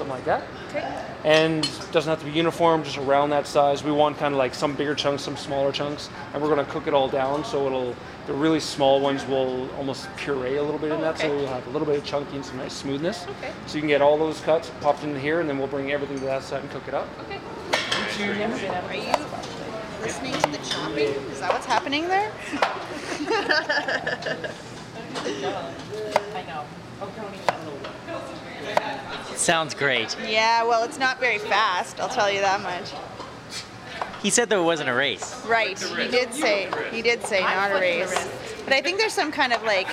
[0.00, 0.42] something like that.
[1.24, 3.84] And doesn't have to be uniform, just around that size.
[3.84, 6.72] We want kind of like some bigger chunks, some smaller chunks, and we're going to
[6.72, 7.44] cook it all down.
[7.44, 7.94] So it'll
[8.26, 11.66] the really small ones will almost puree a little bit in that, so we'll have
[11.66, 13.26] a little bit of chunky and some nice smoothness.
[13.26, 13.52] Okay.
[13.66, 16.18] So you can get all those cuts popped into here, and then we'll bring everything
[16.20, 17.08] to that side and cook it up.
[17.22, 17.38] Okay.
[17.38, 19.12] Are you
[20.00, 21.08] listening to the chopping?
[21.30, 22.32] Is that what's happening there?
[29.40, 30.14] Sounds great.
[30.28, 32.92] Yeah, well, it's not very fast, I'll tell you that much.
[34.22, 35.44] He said there wasn't a race.
[35.46, 38.28] Right, he did say, he did say not a race.
[38.64, 39.88] But I think there's some kind of like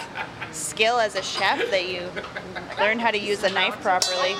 [0.51, 2.09] skill as a chef that you
[2.77, 4.33] learn how to use a knife properly,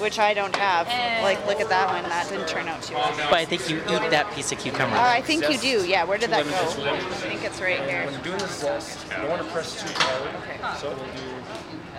[0.00, 0.88] which I don't have.
[1.22, 3.14] Like, look at that one, that didn't turn out too well.
[3.28, 4.96] But I think you eat that piece of cucumber.
[4.96, 6.50] Uh, I think you do, yeah, where did that go?
[6.50, 7.22] I zest, lemon zest.
[7.22, 8.06] think it's right here.
[8.06, 10.78] When you're doing the zest, you don't want to press too hard.
[10.78, 11.44] So we'll do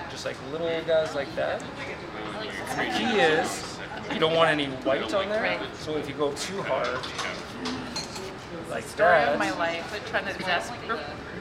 [0.10, 1.62] just like little guys like that.
[2.76, 3.78] The key is
[4.14, 5.42] you don't want any white on there.
[5.42, 5.76] Right.
[5.78, 6.88] So if you go too hard,
[8.70, 9.34] like Story that.
[9.34, 10.74] of my life, but trying to zest.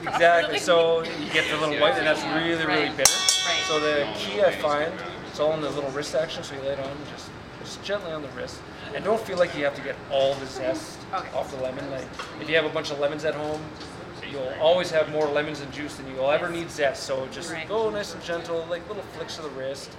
[0.03, 0.59] Exactly.
[0.59, 2.97] So you get the little white, and that's really, really Right.
[2.97, 3.13] bitter.
[3.47, 3.65] Right.
[3.67, 4.93] So the key I find,
[5.29, 6.43] it's all in the little wrist action.
[6.45, 7.31] So you lay it on just,
[7.63, 8.61] just gently on the wrist,
[8.95, 11.29] and don't feel like you have to get all the zest Okay.
[11.37, 11.91] off the lemon.
[11.91, 12.07] Like
[12.41, 13.61] if you have a bunch of lemons at home,
[14.31, 17.03] you'll always have more lemons and juice than you'll ever need zest.
[17.05, 19.91] So just go nice and gentle, like little flicks of the wrist.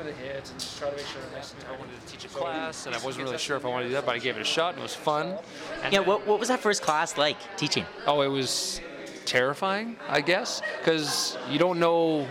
[0.00, 1.74] Give it a hit and just try to make sure it's nice and tight.
[1.74, 3.88] I wanted to teach a class, and I wasn't really sure if I wanted to
[3.90, 5.36] do that, but I gave it a shot, and it was fun.
[5.82, 7.84] And Yeah, what, what was that first class like teaching?
[8.06, 8.80] Oh, it was
[9.26, 12.26] terrifying, I guess, because you don't know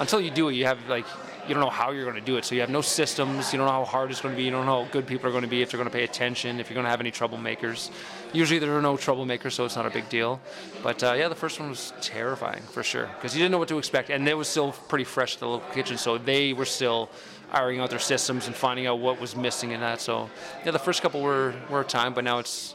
[0.00, 0.54] until you do it.
[0.54, 1.06] You have like
[1.48, 3.52] you don't know how you're going to do it, so you have no systems.
[3.52, 4.44] You don't know how hard it's going to be.
[4.44, 6.04] You don't know how good people are going to be if they're going to pay
[6.04, 6.60] attention.
[6.60, 7.90] If you're going to have any troublemakers.
[8.32, 10.40] Usually there are no troublemakers, so it's not a big deal.
[10.82, 13.68] But uh, yeah, the first one was terrifying for sure because you didn't know what
[13.68, 17.08] to expect, and it was still pretty fresh the local kitchen, so they were still
[17.50, 20.00] ironing out their systems and finding out what was missing in that.
[20.02, 20.28] So
[20.64, 22.74] yeah, the first couple were were a time, but now it's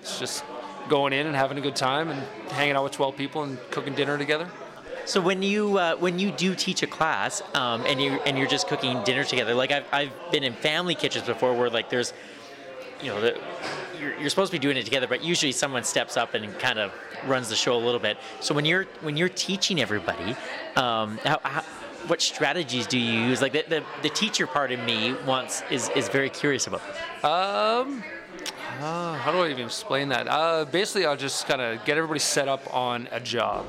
[0.00, 0.44] it's just
[0.88, 3.94] going in and having a good time and hanging out with 12 people and cooking
[3.94, 4.48] dinner together.
[5.06, 8.48] So when you uh, when you do teach a class um, and you and you're
[8.48, 12.14] just cooking dinner together, like I've, I've been in family kitchens before where like there's,
[13.02, 13.38] you know, the,
[14.00, 16.78] you're, you're supposed to be doing it together, but usually someone steps up and kind
[16.78, 16.92] of
[17.26, 18.16] runs the show a little bit.
[18.40, 20.36] So when you're when you're teaching everybody,
[20.76, 21.62] um, how, how,
[22.06, 23.42] what strategies do you use?
[23.42, 27.24] Like the, the, the teacher part of me wants is is very curious about this.
[27.24, 28.02] Um,
[28.80, 30.26] uh, how do I even explain that?
[30.28, 33.66] Uh, basically, I'll just kind of get everybody set up on a job,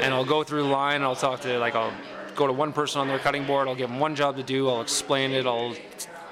[0.00, 0.96] and I'll go through the line.
[0.96, 1.92] And I'll talk to like I'll
[2.34, 3.68] go to one person on their cutting board.
[3.68, 4.68] I'll give them one job to do.
[4.68, 5.46] I'll explain it.
[5.46, 5.74] I'll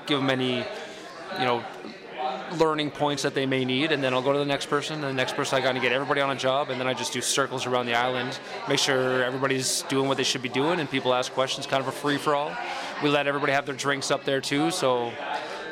[0.07, 0.59] give them any,
[1.38, 1.64] you know,
[2.59, 4.95] learning points that they may need, and then I'll go to the next person.
[4.95, 6.95] And the next person, I got to get everybody on a job, and then I
[6.95, 8.38] just do circles around the island,
[8.69, 11.66] make sure everybody's doing what they should be doing, and people ask questions.
[11.66, 12.57] Kind of a free for all.
[13.03, 15.12] We let everybody have their drinks up there too, so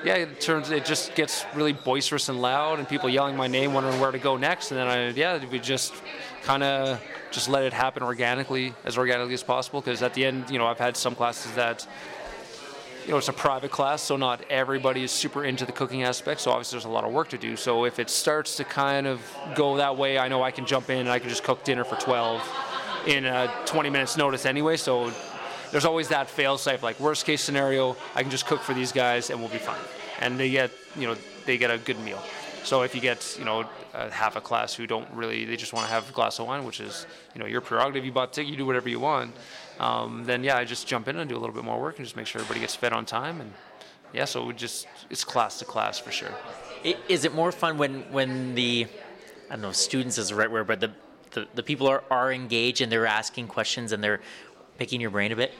[0.04, 3.72] yeah, it turns it just gets really boisterous and loud, and people yelling my name,
[3.72, 4.70] wondering where to go next.
[4.70, 5.94] And then I, yeah, we just
[6.44, 9.80] kind of just let it happen organically, as organically as possible.
[9.80, 11.86] Because at the end, you know, I've had some classes that,
[13.04, 16.40] you know, it's a private class, so not everybody is super into the cooking aspect.
[16.40, 17.56] So obviously, there's a lot of work to do.
[17.56, 19.20] So if it starts to kind of
[19.54, 21.84] go that way, I know I can jump in and I can just cook dinner
[21.84, 22.42] for 12
[23.06, 24.76] in a 20 minutes notice anyway.
[24.76, 25.12] So
[25.70, 26.82] there's always that fail safe.
[26.82, 29.80] Like worst case scenario, I can just cook for these guys and we'll be fine.
[30.20, 32.22] And they get, you know, they get a good meal.
[32.64, 35.86] So if you get, you know, half a class who don't really, they just want
[35.86, 38.04] to have a glass of wine, which is, you know, your prerogative.
[38.04, 39.34] You bought ticket, you do whatever you want.
[39.78, 42.06] Um, then yeah, I just jump in and do a little bit more work and
[42.06, 43.40] just make sure everybody gets fed on time.
[43.40, 43.52] And
[44.14, 46.32] yeah, so we just it's class to class for sure.
[47.08, 48.86] Is it more fun when when the
[49.50, 50.90] I don't know students is the right word, but the
[51.32, 54.20] the, the people are, are engaged and they're asking questions and they're
[54.78, 55.52] picking your brain a bit?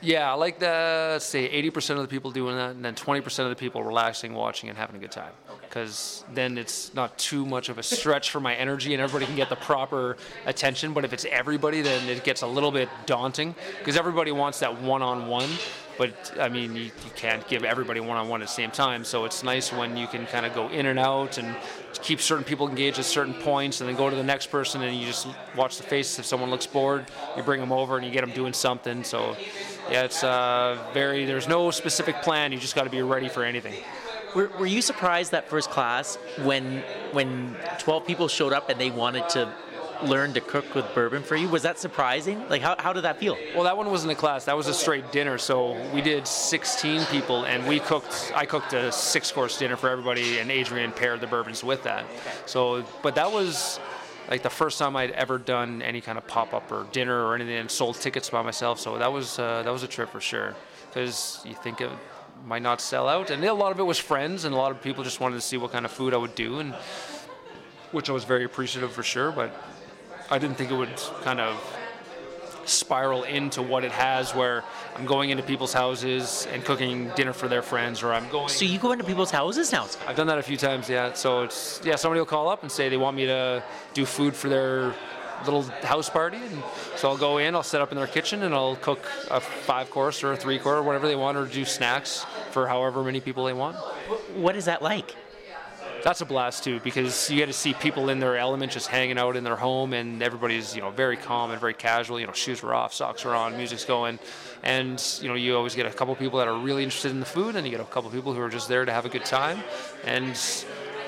[0.00, 3.50] Yeah, I like the say 80% of the people doing that, and then 20% of
[3.50, 5.32] the people relaxing, watching, and having a good time.
[5.62, 9.36] Because then it's not too much of a stretch for my energy, and everybody can
[9.36, 10.92] get the proper attention.
[10.92, 14.80] But if it's everybody, then it gets a little bit daunting because everybody wants that
[14.80, 15.50] one-on-one.
[15.98, 19.04] But I mean, you, you can't give everybody one-on-one at the same time.
[19.04, 21.56] So it's nice when you can kind of go in and out and
[22.02, 24.96] keep certain people engaged at certain points, and then go to the next person, and
[24.96, 26.18] you just watch the face.
[26.18, 27.06] If someone looks bored,
[27.36, 29.02] you bring them over and you get them doing something.
[29.02, 29.36] So
[29.90, 31.24] yeah, it's uh, very.
[31.24, 32.52] There's no specific plan.
[32.52, 33.74] You just got to be ready for anything.
[34.34, 38.90] Were, were you surprised that first class when when 12 people showed up and they
[38.90, 39.52] wanted to
[40.02, 41.48] learn to cook with bourbon for you?
[41.48, 42.46] Was that surprising?
[42.48, 43.36] Like, how, how did that feel?
[43.54, 44.44] Well, that one wasn't a class.
[44.44, 45.38] That was a straight dinner.
[45.38, 48.32] So we did 16 people, and we cooked.
[48.34, 52.04] I cooked a six-course dinner for everybody, and Adrian paired the bourbons with that.
[52.46, 53.80] So, but that was
[54.30, 57.56] like the first time I'd ever done any kind of pop-up or dinner or anything,
[57.56, 58.78] and sold tickets by myself.
[58.78, 60.54] So that was uh, that was a trip for sure.
[60.88, 61.90] Because you think it
[62.46, 64.80] might not sell out, and a lot of it was friends, and a lot of
[64.82, 66.74] people just wanted to see what kind of food I would do, and
[67.92, 69.32] which I was very appreciative for sure.
[69.32, 69.50] But
[70.30, 71.56] I didn't think it would kind of
[72.68, 74.64] spiral into what it has where
[74.96, 78.64] I'm going into people's houses and cooking dinner for their friends or I'm going So
[78.64, 79.86] you go into people's houses now?
[80.06, 81.12] I've done that a few times, yeah.
[81.14, 83.62] So it's yeah, somebody will call up and say they want me to
[83.94, 84.94] do food for their
[85.44, 86.62] little house party and
[86.96, 89.88] so I'll go in, I'll set up in their kitchen and I'll cook a five
[89.90, 93.20] course or a three course or whatever they want or do snacks for however many
[93.20, 93.76] people they want.
[94.34, 95.14] What is that like?
[96.02, 99.18] That's a blast too because you get to see people in their element just hanging
[99.18, 102.32] out in their home and everybody's you know very calm and very casual you know
[102.32, 104.18] shoes are off socks are on music's going.
[104.62, 107.26] And you know you always get a couple people that are really interested in the
[107.26, 109.24] food and you get a couple people who are just there to have a good
[109.24, 109.58] time.
[110.04, 110.36] And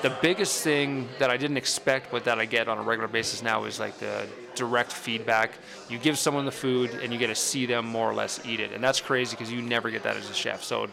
[0.01, 3.43] the biggest thing that I didn't expect but that I get on a regular basis
[3.43, 5.51] now is like the direct feedback.
[5.89, 8.59] You give someone the food and you get to see them more or less eat
[8.59, 8.71] it.
[8.71, 10.63] And that's crazy because you never get that as a chef.
[10.63, 10.87] So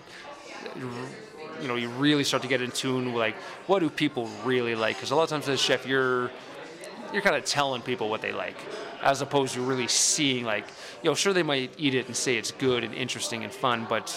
[1.60, 4.74] you know you really start to get in tune with like what do people really
[4.74, 4.96] like?
[4.96, 6.30] Because a lot of times as a chef you're
[7.12, 8.56] you're kind of telling people what they like
[9.02, 10.64] as opposed to really seeing like
[11.02, 13.86] you know sure they might eat it and say it's good and interesting and fun
[13.88, 14.10] but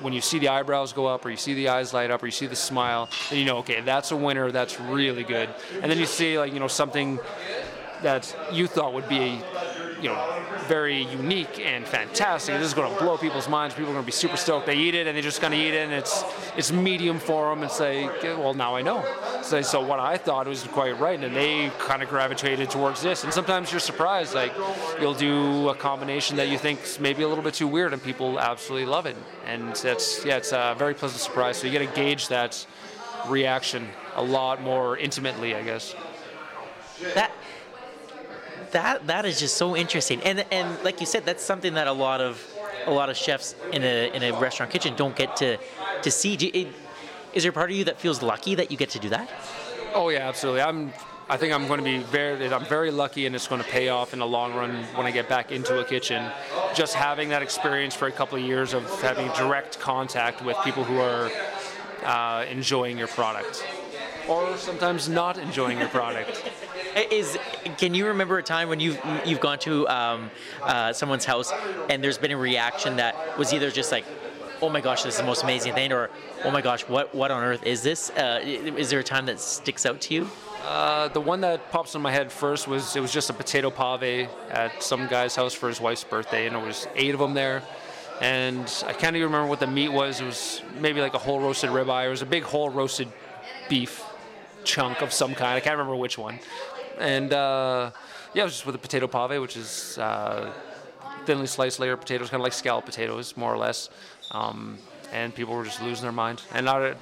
[0.00, 2.26] when you see the eyebrows go up or you see the eyes light up or
[2.26, 5.48] you see the smile then you know okay that's a winner that's really good.
[5.80, 7.18] And then you see like you know something
[8.02, 9.40] that you thought would be
[10.00, 12.54] you know, very unique and fantastic.
[12.56, 13.74] This is going to blow people's minds.
[13.74, 14.66] People are going to be super stoked.
[14.66, 16.24] They eat it and they're just going to eat it, and it's
[16.56, 17.62] it's medium for them.
[17.62, 18.06] And say,
[18.36, 19.04] well, now I know.
[19.42, 23.24] So, so what I thought was quite right, and they kind of gravitated towards this.
[23.24, 24.52] And sometimes you're surprised, like
[25.00, 28.38] you'll do a combination that you think maybe a little bit too weird, and people
[28.38, 29.16] absolutely love it.
[29.46, 31.56] And that's yeah, it's a very pleasant surprise.
[31.56, 32.66] So you get to gauge that
[33.26, 35.94] reaction a lot more intimately, I guess.
[37.14, 37.32] That
[38.72, 41.92] that that is just so interesting and and like you said that's something that a
[41.92, 42.42] lot of
[42.86, 45.58] a lot of chefs in a in a restaurant kitchen don't get to
[46.02, 46.36] to see.
[46.36, 46.68] Do you,
[47.34, 49.30] is there part of you that feels lucky that you get to do that?
[49.94, 50.62] Oh yeah, absolutely.
[50.62, 50.92] I'm.
[51.30, 52.50] I think I'm going to be very.
[52.50, 55.10] I'm very lucky, and it's going to pay off in the long run when I
[55.10, 56.30] get back into a kitchen.
[56.74, 60.84] Just having that experience for a couple of years of having direct contact with people
[60.84, 61.30] who are
[62.04, 63.66] uh, enjoying your product,
[64.26, 66.50] or sometimes not enjoying your product.
[67.12, 67.38] Is
[67.76, 70.30] can you remember a time when you've you've gone to um,
[70.62, 71.52] uh, someone's house
[71.88, 74.04] and there's been a reaction that was either just like,
[74.62, 76.10] oh my gosh, this is the most amazing thing, or
[76.44, 78.10] oh my gosh, what what on earth is this?
[78.10, 80.30] Uh, is there a time that sticks out to you?
[80.64, 83.70] Uh, the one that pops in my head first was it was just a potato
[83.70, 87.34] pave at some guy's house for his wife's birthday, and there was eight of them
[87.34, 87.62] there.
[88.20, 90.20] And I can't even remember what the meat was.
[90.20, 92.06] It was maybe like a whole roasted ribeye.
[92.06, 93.08] It was a big whole roasted
[93.68, 94.04] beef
[94.64, 95.56] chunk of some kind.
[95.56, 96.40] I can't remember which one.
[97.00, 97.90] And uh,
[98.34, 100.52] yeah, it was just with a potato pave, which is uh,
[101.24, 103.90] thinly sliced layer potatoes, kind of like scalloped potatoes, more or less.
[104.30, 104.78] Um,
[105.12, 106.42] and people were just losing their mind.
[106.52, 106.94] And I,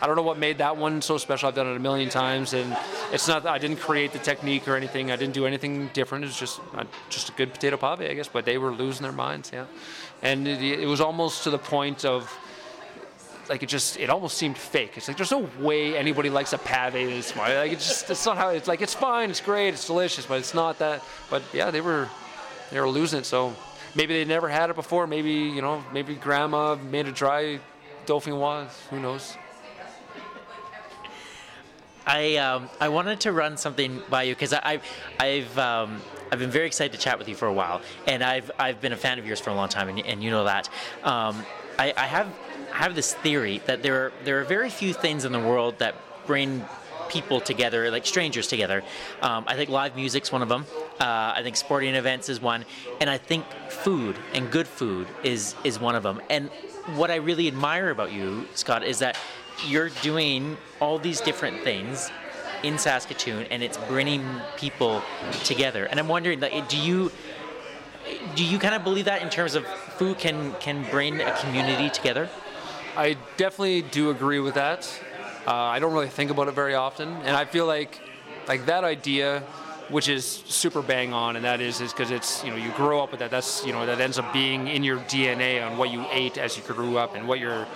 [0.00, 1.48] I don't know what made that one so special.
[1.48, 2.76] I've done it a million times, and
[3.12, 3.46] it's not.
[3.46, 5.10] I didn't create the technique or anything.
[5.10, 6.24] I didn't do anything different.
[6.24, 8.28] It's just uh, just a good potato pave, I guess.
[8.28, 9.64] But they were losing their minds, yeah.
[10.22, 12.30] And it, it was almost to the point of
[13.48, 14.92] like it just it almost seemed fake.
[14.96, 17.50] It's like there's no way anybody likes a pave this smart.
[17.50, 20.38] Like it's just it's not how it's like it's fine, it's great, it's delicious, but
[20.38, 21.02] it's not that.
[21.30, 22.08] But yeah, they were
[22.70, 23.26] they were losing it.
[23.26, 23.54] So
[23.94, 25.06] maybe they never had it before.
[25.06, 27.60] Maybe you know maybe grandma made a dry
[28.06, 28.88] dauphinoise.
[28.90, 29.36] Who knows?
[32.06, 34.82] I um, I wanted to run something by you because I've
[35.18, 38.50] I've um, I've been very excited to chat with you for a while, and I've
[38.58, 40.68] I've been a fan of yours for a long time, and, and you know that.
[41.02, 41.44] Um,
[41.78, 45.24] I, I have I have this theory that there are, there are very few things
[45.24, 45.94] in the world that
[46.26, 46.64] bring
[47.08, 48.82] people together, like strangers together.
[49.22, 50.66] Um, I think live music's one of them.
[50.98, 52.64] Uh, I think sporting events is one,
[53.00, 56.20] and I think food and good food is is one of them.
[56.28, 56.50] And
[56.96, 59.16] what I really admire about you, Scott, is that
[59.68, 62.10] you're doing all these different things
[62.64, 64.24] in Saskatoon, and it's bringing
[64.56, 65.02] people
[65.44, 65.84] together.
[65.84, 67.12] And I'm wondering, like, do you
[68.34, 69.64] do you kind of believe that in terms of
[69.98, 72.28] food can can bring a community together?
[72.96, 74.88] I definitely do agree with that.
[75.46, 78.00] Uh, I don't really think about it very often, and I feel like
[78.46, 79.40] like that idea,
[79.88, 83.02] which is super bang on, and that is is because it's you know you grow
[83.02, 83.32] up with that.
[83.32, 86.56] That's you know that ends up being in your DNA on what you ate as
[86.56, 87.66] you grew up and what your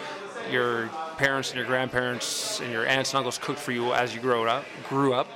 [0.52, 4.20] your parents and your grandparents and your aunts and uncles cooked for you as you
[4.20, 4.64] grew up.
[4.88, 5.26] Grew up,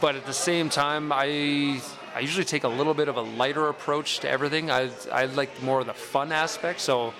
[0.00, 1.80] but at the same time, I
[2.16, 4.72] I usually take a little bit of a lighter approach to everything.
[4.72, 7.14] I I like more of the fun aspect, so.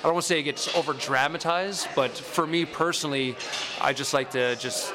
[0.00, 3.36] I don't want to say it gets over dramatized, but for me personally,
[3.82, 4.94] I just like to just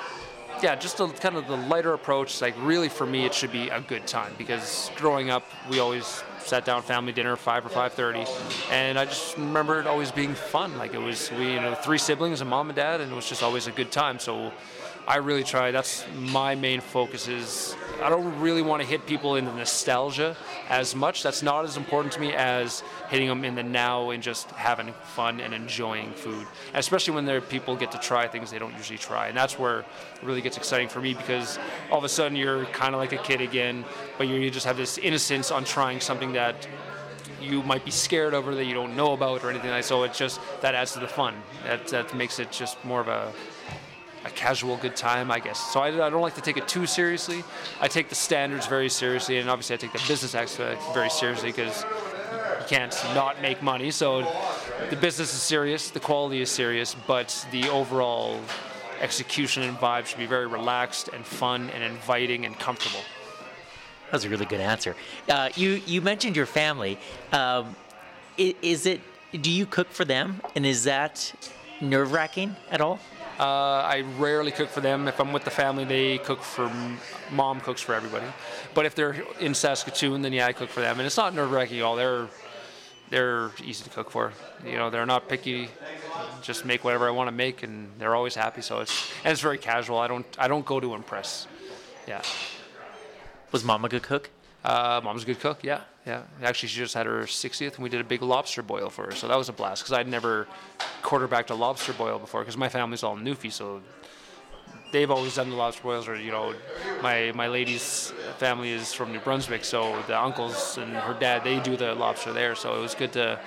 [0.63, 2.41] yeah, just a kind of the lighter approach.
[2.41, 6.24] Like really, for me, it should be a good time because growing up, we always
[6.39, 8.26] sat down family dinner five or five thirty,
[8.72, 10.76] and I just remember it always being fun.
[10.78, 13.30] Like it was we you know three siblings, a mom and dad, and it was
[13.30, 14.18] just always a good time.
[14.18, 14.52] So
[15.08, 15.70] I really try.
[15.70, 17.28] That's my main focus.
[17.28, 20.36] Is I don't really want to hit people in the nostalgia
[20.68, 21.22] as much.
[21.22, 24.94] That's not as important to me as hitting them in the now and just having
[25.04, 26.48] fun and enjoying food.
[26.74, 29.80] Especially when there people get to try things they don't usually try, and that's where
[29.80, 31.60] it really gets exciting for me because
[31.91, 33.86] all of a sudden you're kind of like a kid again,
[34.18, 36.68] but you just have this innocence on trying something that
[37.41, 39.88] you might be scared of or that you don't know about or anything like that.
[39.88, 41.36] So it's just that adds to the fun.
[41.63, 43.32] That, that makes it just more of a
[44.26, 45.60] a casual good time, I guess.
[45.72, 47.44] So I, I, don't like to take it too seriously.
[47.80, 51.52] I take the standards very seriously, and obviously I take the business aspect very seriously
[51.52, 53.92] because you can't not make money.
[53.92, 54.22] So
[54.90, 58.42] the business is serious, the quality is serious, but the overall
[59.00, 63.02] execution and vibe should be very relaxed and fun and inviting and comfortable.
[64.08, 64.96] That was a really good answer.
[65.30, 66.98] Uh, you you mentioned your family.
[67.32, 67.76] Um,
[68.38, 69.02] is, is it?
[69.40, 71.34] Do you cook for them, and is that
[71.82, 73.00] nerve wracking at all?
[73.39, 75.08] Uh, I rarely cook for them.
[75.08, 76.71] If I'm with the family, they cook for
[77.32, 78.28] mom cooks for everybody.
[78.74, 81.00] But if they're in Saskatoon, then yeah, I cook for them.
[81.00, 81.95] And it's not nerve wracking at all.
[81.95, 82.28] They're
[83.10, 84.34] they're easy to cook for.
[84.65, 85.69] You know, they're not picky.
[86.41, 88.62] Just make whatever I want to make, and they're always happy.
[88.62, 89.98] So it's and it's very casual.
[89.98, 91.48] I don't I don't go to impress.
[92.08, 92.21] Yeah.
[93.52, 94.30] Was mom a good cook?
[94.63, 95.63] Uh, mom's a good cook.
[95.63, 96.22] Yeah, yeah.
[96.44, 99.12] Actually, she just had her 60th, and we did a big lobster boil for her.
[99.12, 100.48] So that was a blast because I'd never
[101.02, 103.82] quarterbacked a lobster boil before because my family's all Newfie, so
[104.92, 106.08] they've always done the lobster boils.
[106.08, 106.54] Or you know,
[107.02, 111.60] my my lady's family is from New Brunswick, so the uncles and her dad they
[111.60, 112.56] do the lobster there.
[112.56, 113.40] So it was good to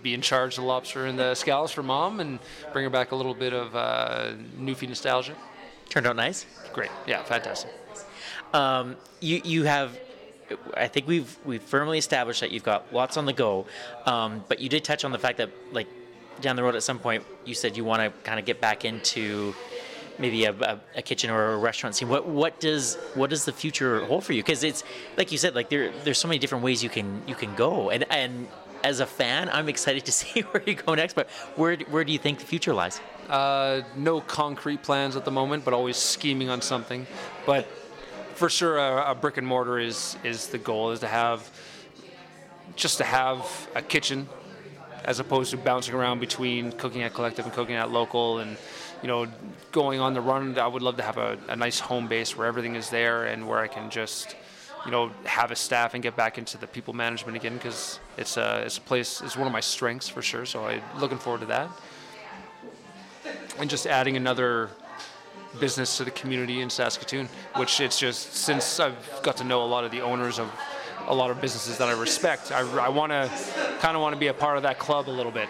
[0.00, 2.38] be in charge of the lobster and the scallops for mom and
[2.72, 5.34] bring her back a little bit of uh, Newfie nostalgia.
[5.88, 6.46] Turned out nice.
[6.72, 6.90] Great.
[7.06, 7.70] Yeah, fantastic.
[8.54, 9.98] Um, you you have
[10.76, 13.66] I think we've we've firmly established that you've got lots on the go,
[14.06, 15.88] um, but you did touch on the fact that like
[16.40, 18.84] down the road at some point you said you want to kind of get back
[18.84, 19.54] into
[20.18, 22.08] maybe a, a, a, kitchen or a restaurant scene.
[22.08, 24.42] What what does what does the future hold for you?
[24.42, 24.84] Because it's
[25.16, 27.90] like you said, like there there's so many different ways you can you can go,
[27.90, 28.48] and and
[28.84, 31.14] as a fan, I'm excited to see where you go next.
[31.14, 33.00] But where where do you think the future lies?
[33.28, 37.06] Uh, no concrete plans at the moment, but always scheming on something.
[37.46, 37.66] But
[38.42, 40.90] for sure, a, a brick and mortar is is the goal.
[40.90, 41.48] Is to have
[42.74, 44.28] just to have a kitchen
[45.04, 48.56] as opposed to bouncing around between cooking at collective and cooking at local and
[49.00, 49.28] you know
[49.70, 52.48] going on the run i would love to have a, a, nice home base where
[52.48, 54.34] everything is there and where i can just
[54.84, 58.36] you know have a staff and get back into the people management again because it's
[58.36, 61.40] a, it's a place it's one of my strengths for sure so i'm looking forward
[61.40, 61.68] to that
[63.60, 64.70] and just adding another
[65.60, 69.66] business to the community in Saskatoon, which it's just since I've got to know a
[69.66, 70.50] lot of the owners of
[71.08, 73.30] a lot of businesses that I respect, I, I want to
[73.80, 75.48] kind of want to be a part of that club a little bit.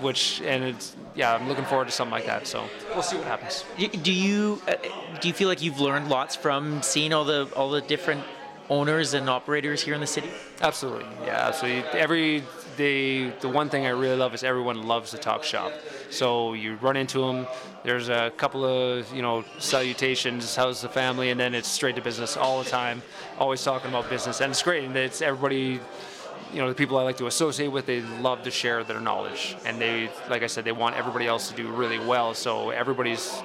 [0.00, 2.46] Which and it's yeah, I'm looking forward to something like that.
[2.46, 2.64] So
[2.94, 3.64] we'll see what happens.
[3.76, 4.74] Do you uh,
[5.20, 8.24] do you feel like you've learned lots from seeing all the all the different
[8.70, 10.30] owners and operators here in the city?
[10.62, 12.00] Absolutely, yeah, absolutely.
[12.00, 12.44] Every
[12.80, 15.72] the the one thing I really love is everyone loves to talk shop.
[16.10, 17.46] So you run into them.
[17.84, 22.02] There's a couple of you know salutations, how's the family, and then it's straight to
[22.02, 23.02] business all the time.
[23.38, 24.84] Always talking about business, and it's great.
[24.84, 25.80] And it's everybody.
[26.52, 29.56] You know, the people I like to associate with, they love to share their knowledge,
[29.64, 32.34] and they, like I said, they want everybody else to do really well.
[32.34, 33.40] So everybody's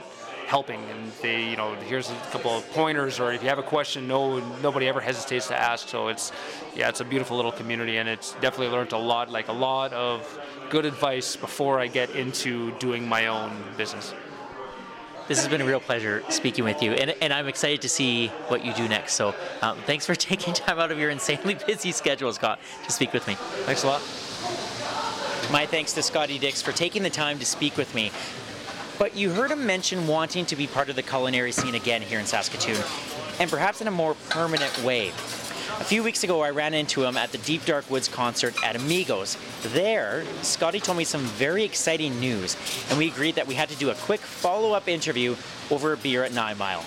[0.45, 3.63] helping and they you know here's a couple of pointers or if you have a
[3.63, 6.31] question no nobody ever hesitates to ask so it's
[6.75, 9.91] yeah it's a beautiful little community and it's definitely learned a lot like a lot
[9.93, 10.39] of
[10.69, 14.13] good advice before I get into doing my own business.
[15.27, 18.27] This has been a real pleasure speaking with you, and, and I'm excited to see
[18.47, 19.13] what you do next.
[19.13, 23.11] So, um, thanks for taking time out of your insanely busy schedule, Scott, to speak
[23.11, 23.35] with me.
[23.65, 24.01] Thanks a lot.
[25.51, 28.11] My thanks to Scotty Dix for taking the time to speak with me.
[28.97, 32.19] But you heard him mention wanting to be part of the culinary scene again here
[32.19, 32.81] in Saskatoon,
[33.39, 35.09] and perhaps in a more permanent way.
[35.77, 38.77] A few weeks ago, I ran into him at the Deep Dark Woods concert at
[38.77, 39.37] Amigos.
[39.73, 42.55] There, Scotty told me some very exciting news,
[42.89, 45.35] and we agreed that we had to do a quick follow up interview
[45.69, 46.85] over a beer at Nine Mile.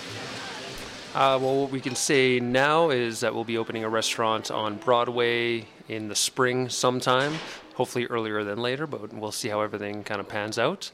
[1.15, 4.77] Uh, well, what we can say now is that we'll be opening a restaurant on
[4.77, 7.35] Broadway in the spring sometime,
[7.75, 10.91] hopefully earlier than later, but we'll see how everything kind of pans out.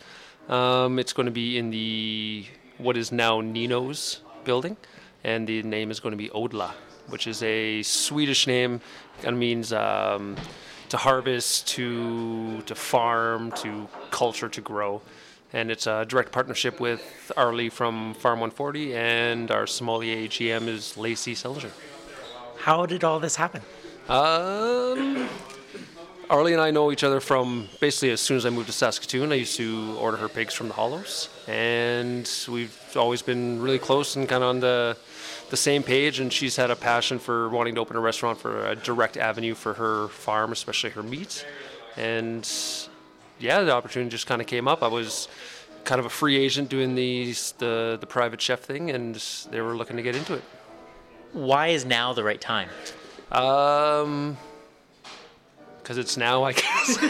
[0.49, 2.45] Um, it's going to be in the
[2.78, 4.76] what is now Nino's building,
[5.22, 6.72] and the name is going to be Odla,
[7.09, 8.80] which is a Swedish name.
[9.22, 10.36] It means um,
[10.90, 15.01] to harvest, to to farm, to culture, to grow.
[15.53, 20.97] And it's a direct partnership with Arlie from Farm 140, and our sommelier GM is
[20.97, 21.70] Lacey Selinger.
[22.59, 23.62] How did all this happen?
[24.09, 25.28] Um,
[26.31, 29.33] Arlie and I know each other from basically as soon as I moved to Saskatoon.
[29.33, 34.16] I used to order her pigs from the Hollows, and we've always been really close
[34.16, 34.97] and kind of on the
[35.51, 36.20] the same page.
[36.20, 39.55] And she's had a passion for wanting to open a restaurant for a direct avenue
[39.55, 41.47] for her farm, especially her meat.
[41.97, 42.49] And
[43.39, 44.83] yeah, the opportunity just kind of came up.
[44.83, 45.29] I was
[45.85, 49.16] kind of a free agent doing these the the private chef thing, and
[49.51, 50.45] they were looking to get into it.
[51.33, 52.70] Why is now the right time?
[53.31, 54.39] Um
[55.85, 56.99] because it's now, I guess.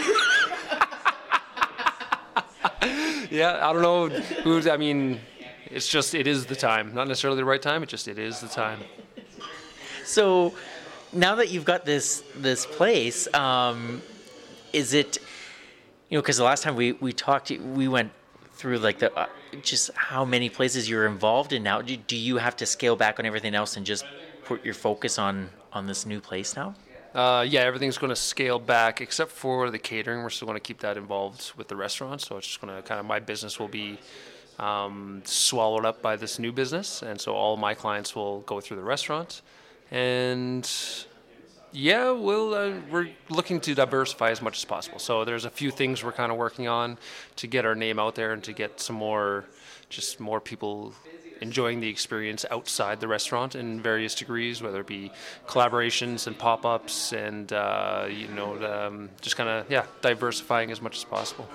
[3.31, 4.09] yeah, I don't know.
[4.09, 5.21] who's, I mean,
[5.71, 6.93] it's just it is the time.
[6.93, 7.83] Not necessarily the right time.
[7.83, 8.81] It just it is the time.
[10.03, 10.53] So
[11.13, 14.01] now that you've got this this place, um,
[14.73, 15.19] is it
[16.09, 18.11] you know because the last time we we talked, we went
[18.55, 19.27] through like the uh,
[19.61, 21.81] just how many places you're involved in now.
[21.81, 24.03] Do, do you have to scale back on everything else and just
[24.43, 26.75] put your focus on on this new place now?
[27.15, 30.21] Uh, yeah, everything's going to scale back except for the catering.
[30.21, 32.19] We're still going to keep that involved with the restaurant.
[32.19, 33.97] So it's just going to kind of my business will be
[34.59, 38.75] um, swallowed up by this new business, and so all my clients will go through
[38.75, 39.43] the restaurant.
[39.91, 40.69] And
[41.71, 44.99] yeah, we'll, uh, we're looking to diversify as much as possible.
[44.99, 46.97] So there's a few things we're kind of working on
[47.37, 49.45] to get our name out there and to get some more,
[49.87, 50.93] just more people
[51.41, 55.11] enjoying the experience outside the restaurant in various degrees, whether it be
[55.47, 60.97] collaborations and pop-ups, and uh, you know, um, just kind of yeah, diversifying as much
[60.97, 61.47] as possible.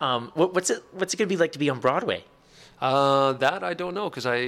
[0.00, 2.24] Um, what, what's it What's it going to be like to be on Broadway?
[2.80, 4.38] Uh, that I don't know because I,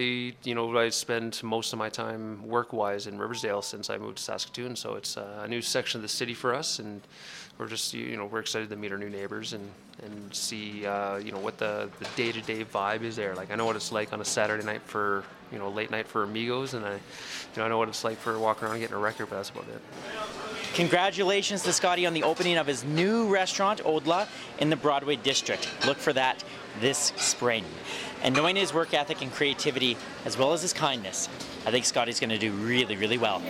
[0.43, 4.25] you know, I spend most of my time work-wise in Riversdale since I moved to
[4.25, 4.75] Saskatoon.
[4.75, 7.01] So it's uh, a new section of the city for us, and
[7.59, 9.69] we're just, you know, we're excited to meet our new neighbors and
[10.03, 13.35] and see, uh, you know, what the the day-to-day vibe is there.
[13.35, 16.09] Like I know what it's like on a Saturday night for, you know, late night
[16.09, 16.99] for amigos, and I, you
[17.57, 19.67] know, I know what it's like for walking around getting a record, but that's about
[19.69, 19.81] it.
[20.75, 24.27] Congratulations to Scotty on the opening of his new restaurant, Odla,
[24.59, 25.69] in the Broadway district.
[25.87, 26.43] Look for that
[26.81, 27.65] this spring.
[28.25, 31.29] And knowing his work ethic and creativity, as well as his kindness,
[31.65, 33.41] I think Scotty's going to do really, really well.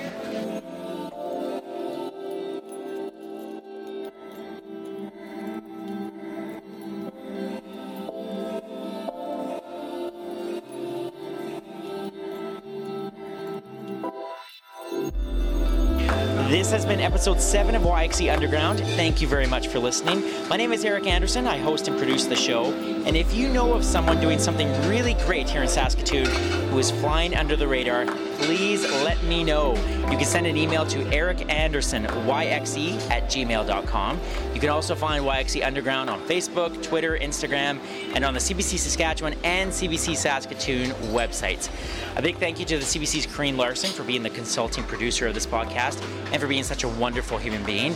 [17.27, 18.81] Episode 7 of YXE Underground.
[18.81, 20.23] Thank you very much for listening.
[20.51, 21.47] My name is Eric Anderson.
[21.47, 22.94] I host and produce the show.
[23.07, 26.25] And if you know of someone doing something really great here in Saskatoon
[26.71, 28.07] who is flying under the radar,
[28.39, 29.75] please let me know.
[30.11, 34.21] You can send an email to Eric Anderson, YXE at gmail.com.
[34.55, 37.79] You can also find YXE Underground on Facebook, Twitter, Instagram,
[38.15, 41.69] and on the CBC Saskatchewan and CBC Saskatoon websites.
[42.17, 45.35] A big thank you to the CBC's Corrine Larson for being the consulting producer of
[45.35, 46.03] this podcast
[46.33, 47.95] and for being such a wonderful human being.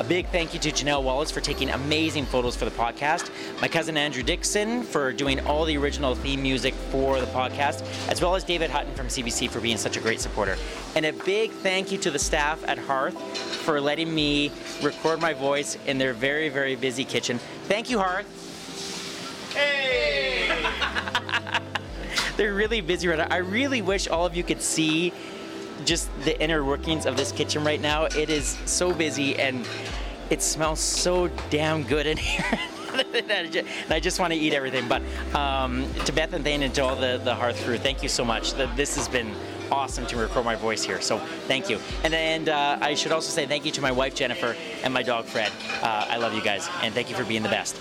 [0.00, 3.30] A big thank you to Janelle Wallace for taking amazing photos for the podcast.
[3.60, 8.22] My cousin Andrew Dixon for doing all the original theme music for the podcast, as
[8.22, 10.56] well as David Hutton from CBC for being such a great supporter.
[10.96, 14.50] And a big thank you to the staff at Hearth for letting me
[14.82, 17.38] record my voice in their very, very busy kitchen.
[17.64, 18.26] Thank you, Hearth.
[19.54, 20.64] Hey!
[22.38, 23.26] They're really busy right now.
[23.30, 25.12] I really wish all of you could see
[25.84, 28.04] just the inner workings of this kitchen right now.
[28.04, 29.66] It is so busy and
[30.30, 32.58] it smells so damn good in here.
[32.92, 34.88] and I just want to eat everything.
[34.88, 35.02] But
[35.34, 38.24] um, to Beth and Thane and to all the, the Hearth crew, thank you so
[38.24, 38.52] much.
[38.54, 39.34] This has been
[39.70, 41.00] awesome to record my voice here.
[41.00, 41.78] So thank you.
[42.04, 45.02] And then uh, I should also say thank you to my wife Jennifer and my
[45.02, 45.52] dog Fred.
[45.82, 47.76] Uh, I love you guys and thank you for being the best.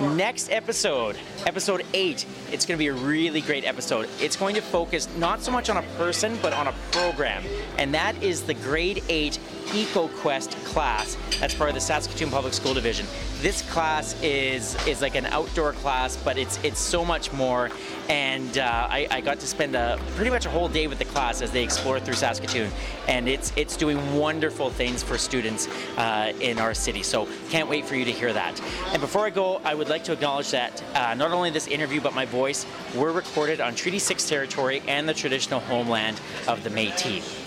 [0.00, 1.16] Next episode,
[1.46, 4.08] episode eight, it's going to be a really great episode.
[4.20, 7.42] It's going to focus not so much on a person, but on a program,
[7.78, 11.16] and that is the grade eight EcoQuest class.
[11.40, 13.06] That's part of the Saskatoon Public School Division.
[13.40, 17.70] This class is is like an outdoor class, but it's it's so much more.
[18.08, 21.04] And uh, I, I got to spend a pretty much a whole day with the
[21.04, 22.70] class as they explore through Saskatoon,
[23.08, 27.02] and it's it's doing wonderful things for students uh, in our city.
[27.02, 28.60] So can't wait for you to hear that.
[28.92, 32.00] And before I go, I would like to acknowledge that uh, not only this interview
[32.00, 32.64] but my voice
[32.94, 37.45] were recorded on Treaty 6 territory and the traditional homeland of the Métis.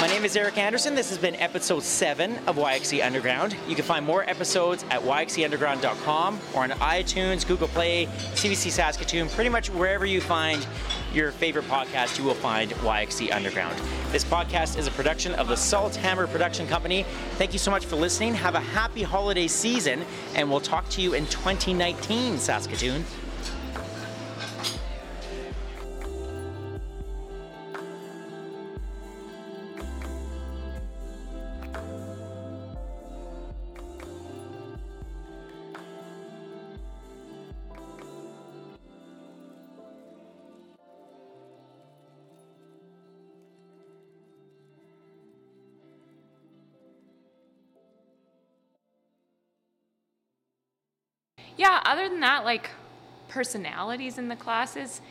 [0.00, 0.94] My name is Eric Anderson.
[0.94, 3.54] This has been episode 7 of YXE Underground.
[3.68, 9.50] You can find more episodes at yxeunderground.com or on iTunes, Google Play, CBC Saskatoon, pretty
[9.50, 10.66] much wherever you find
[11.12, 13.78] your favorite podcast, you will find YXE Underground.
[14.10, 17.04] This podcast is a production of the Salt Hammer Production Company.
[17.32, 18.32] Thank you so much for listening.
[18.34, 23.04] Have a happy holiday season, and we'll talk to you in 2019, Saskatoon.
[51.60, 52.70] Yeah, other than that, like
[53.28, 55.02] personalities in the classes,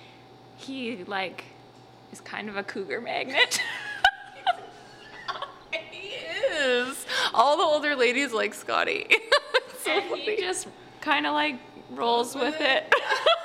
[0.58, 1.44] he like
[2.12, 3.62] is kind of a cougar magnet.
[5.92, 7.06] He is.
[7.36, 9.06] All the older ladies like Scotty.
[9.84, 10.68] So he just
[11.02, 11.56] kind of like
[11.92, 12.94] rolls with it.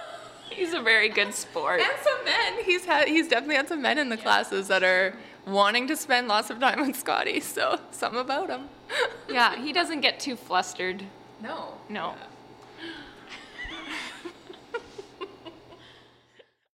[0.50, 1.80] He's a very good sport.
[1.80, 2.64] and some men.
[2.64, 3.06] He's had.
[3.06, 5.14] He's definitely had some men in the classes that are
[5.46, 7.38] wanting to spend lots of time with Scotty.
[7.40, 8.68] So something about him.
[9.30, 11.04] Yeah, he doesn't get too flustered.
[11.40, 11.74] No.
[11.88, 12.14] No.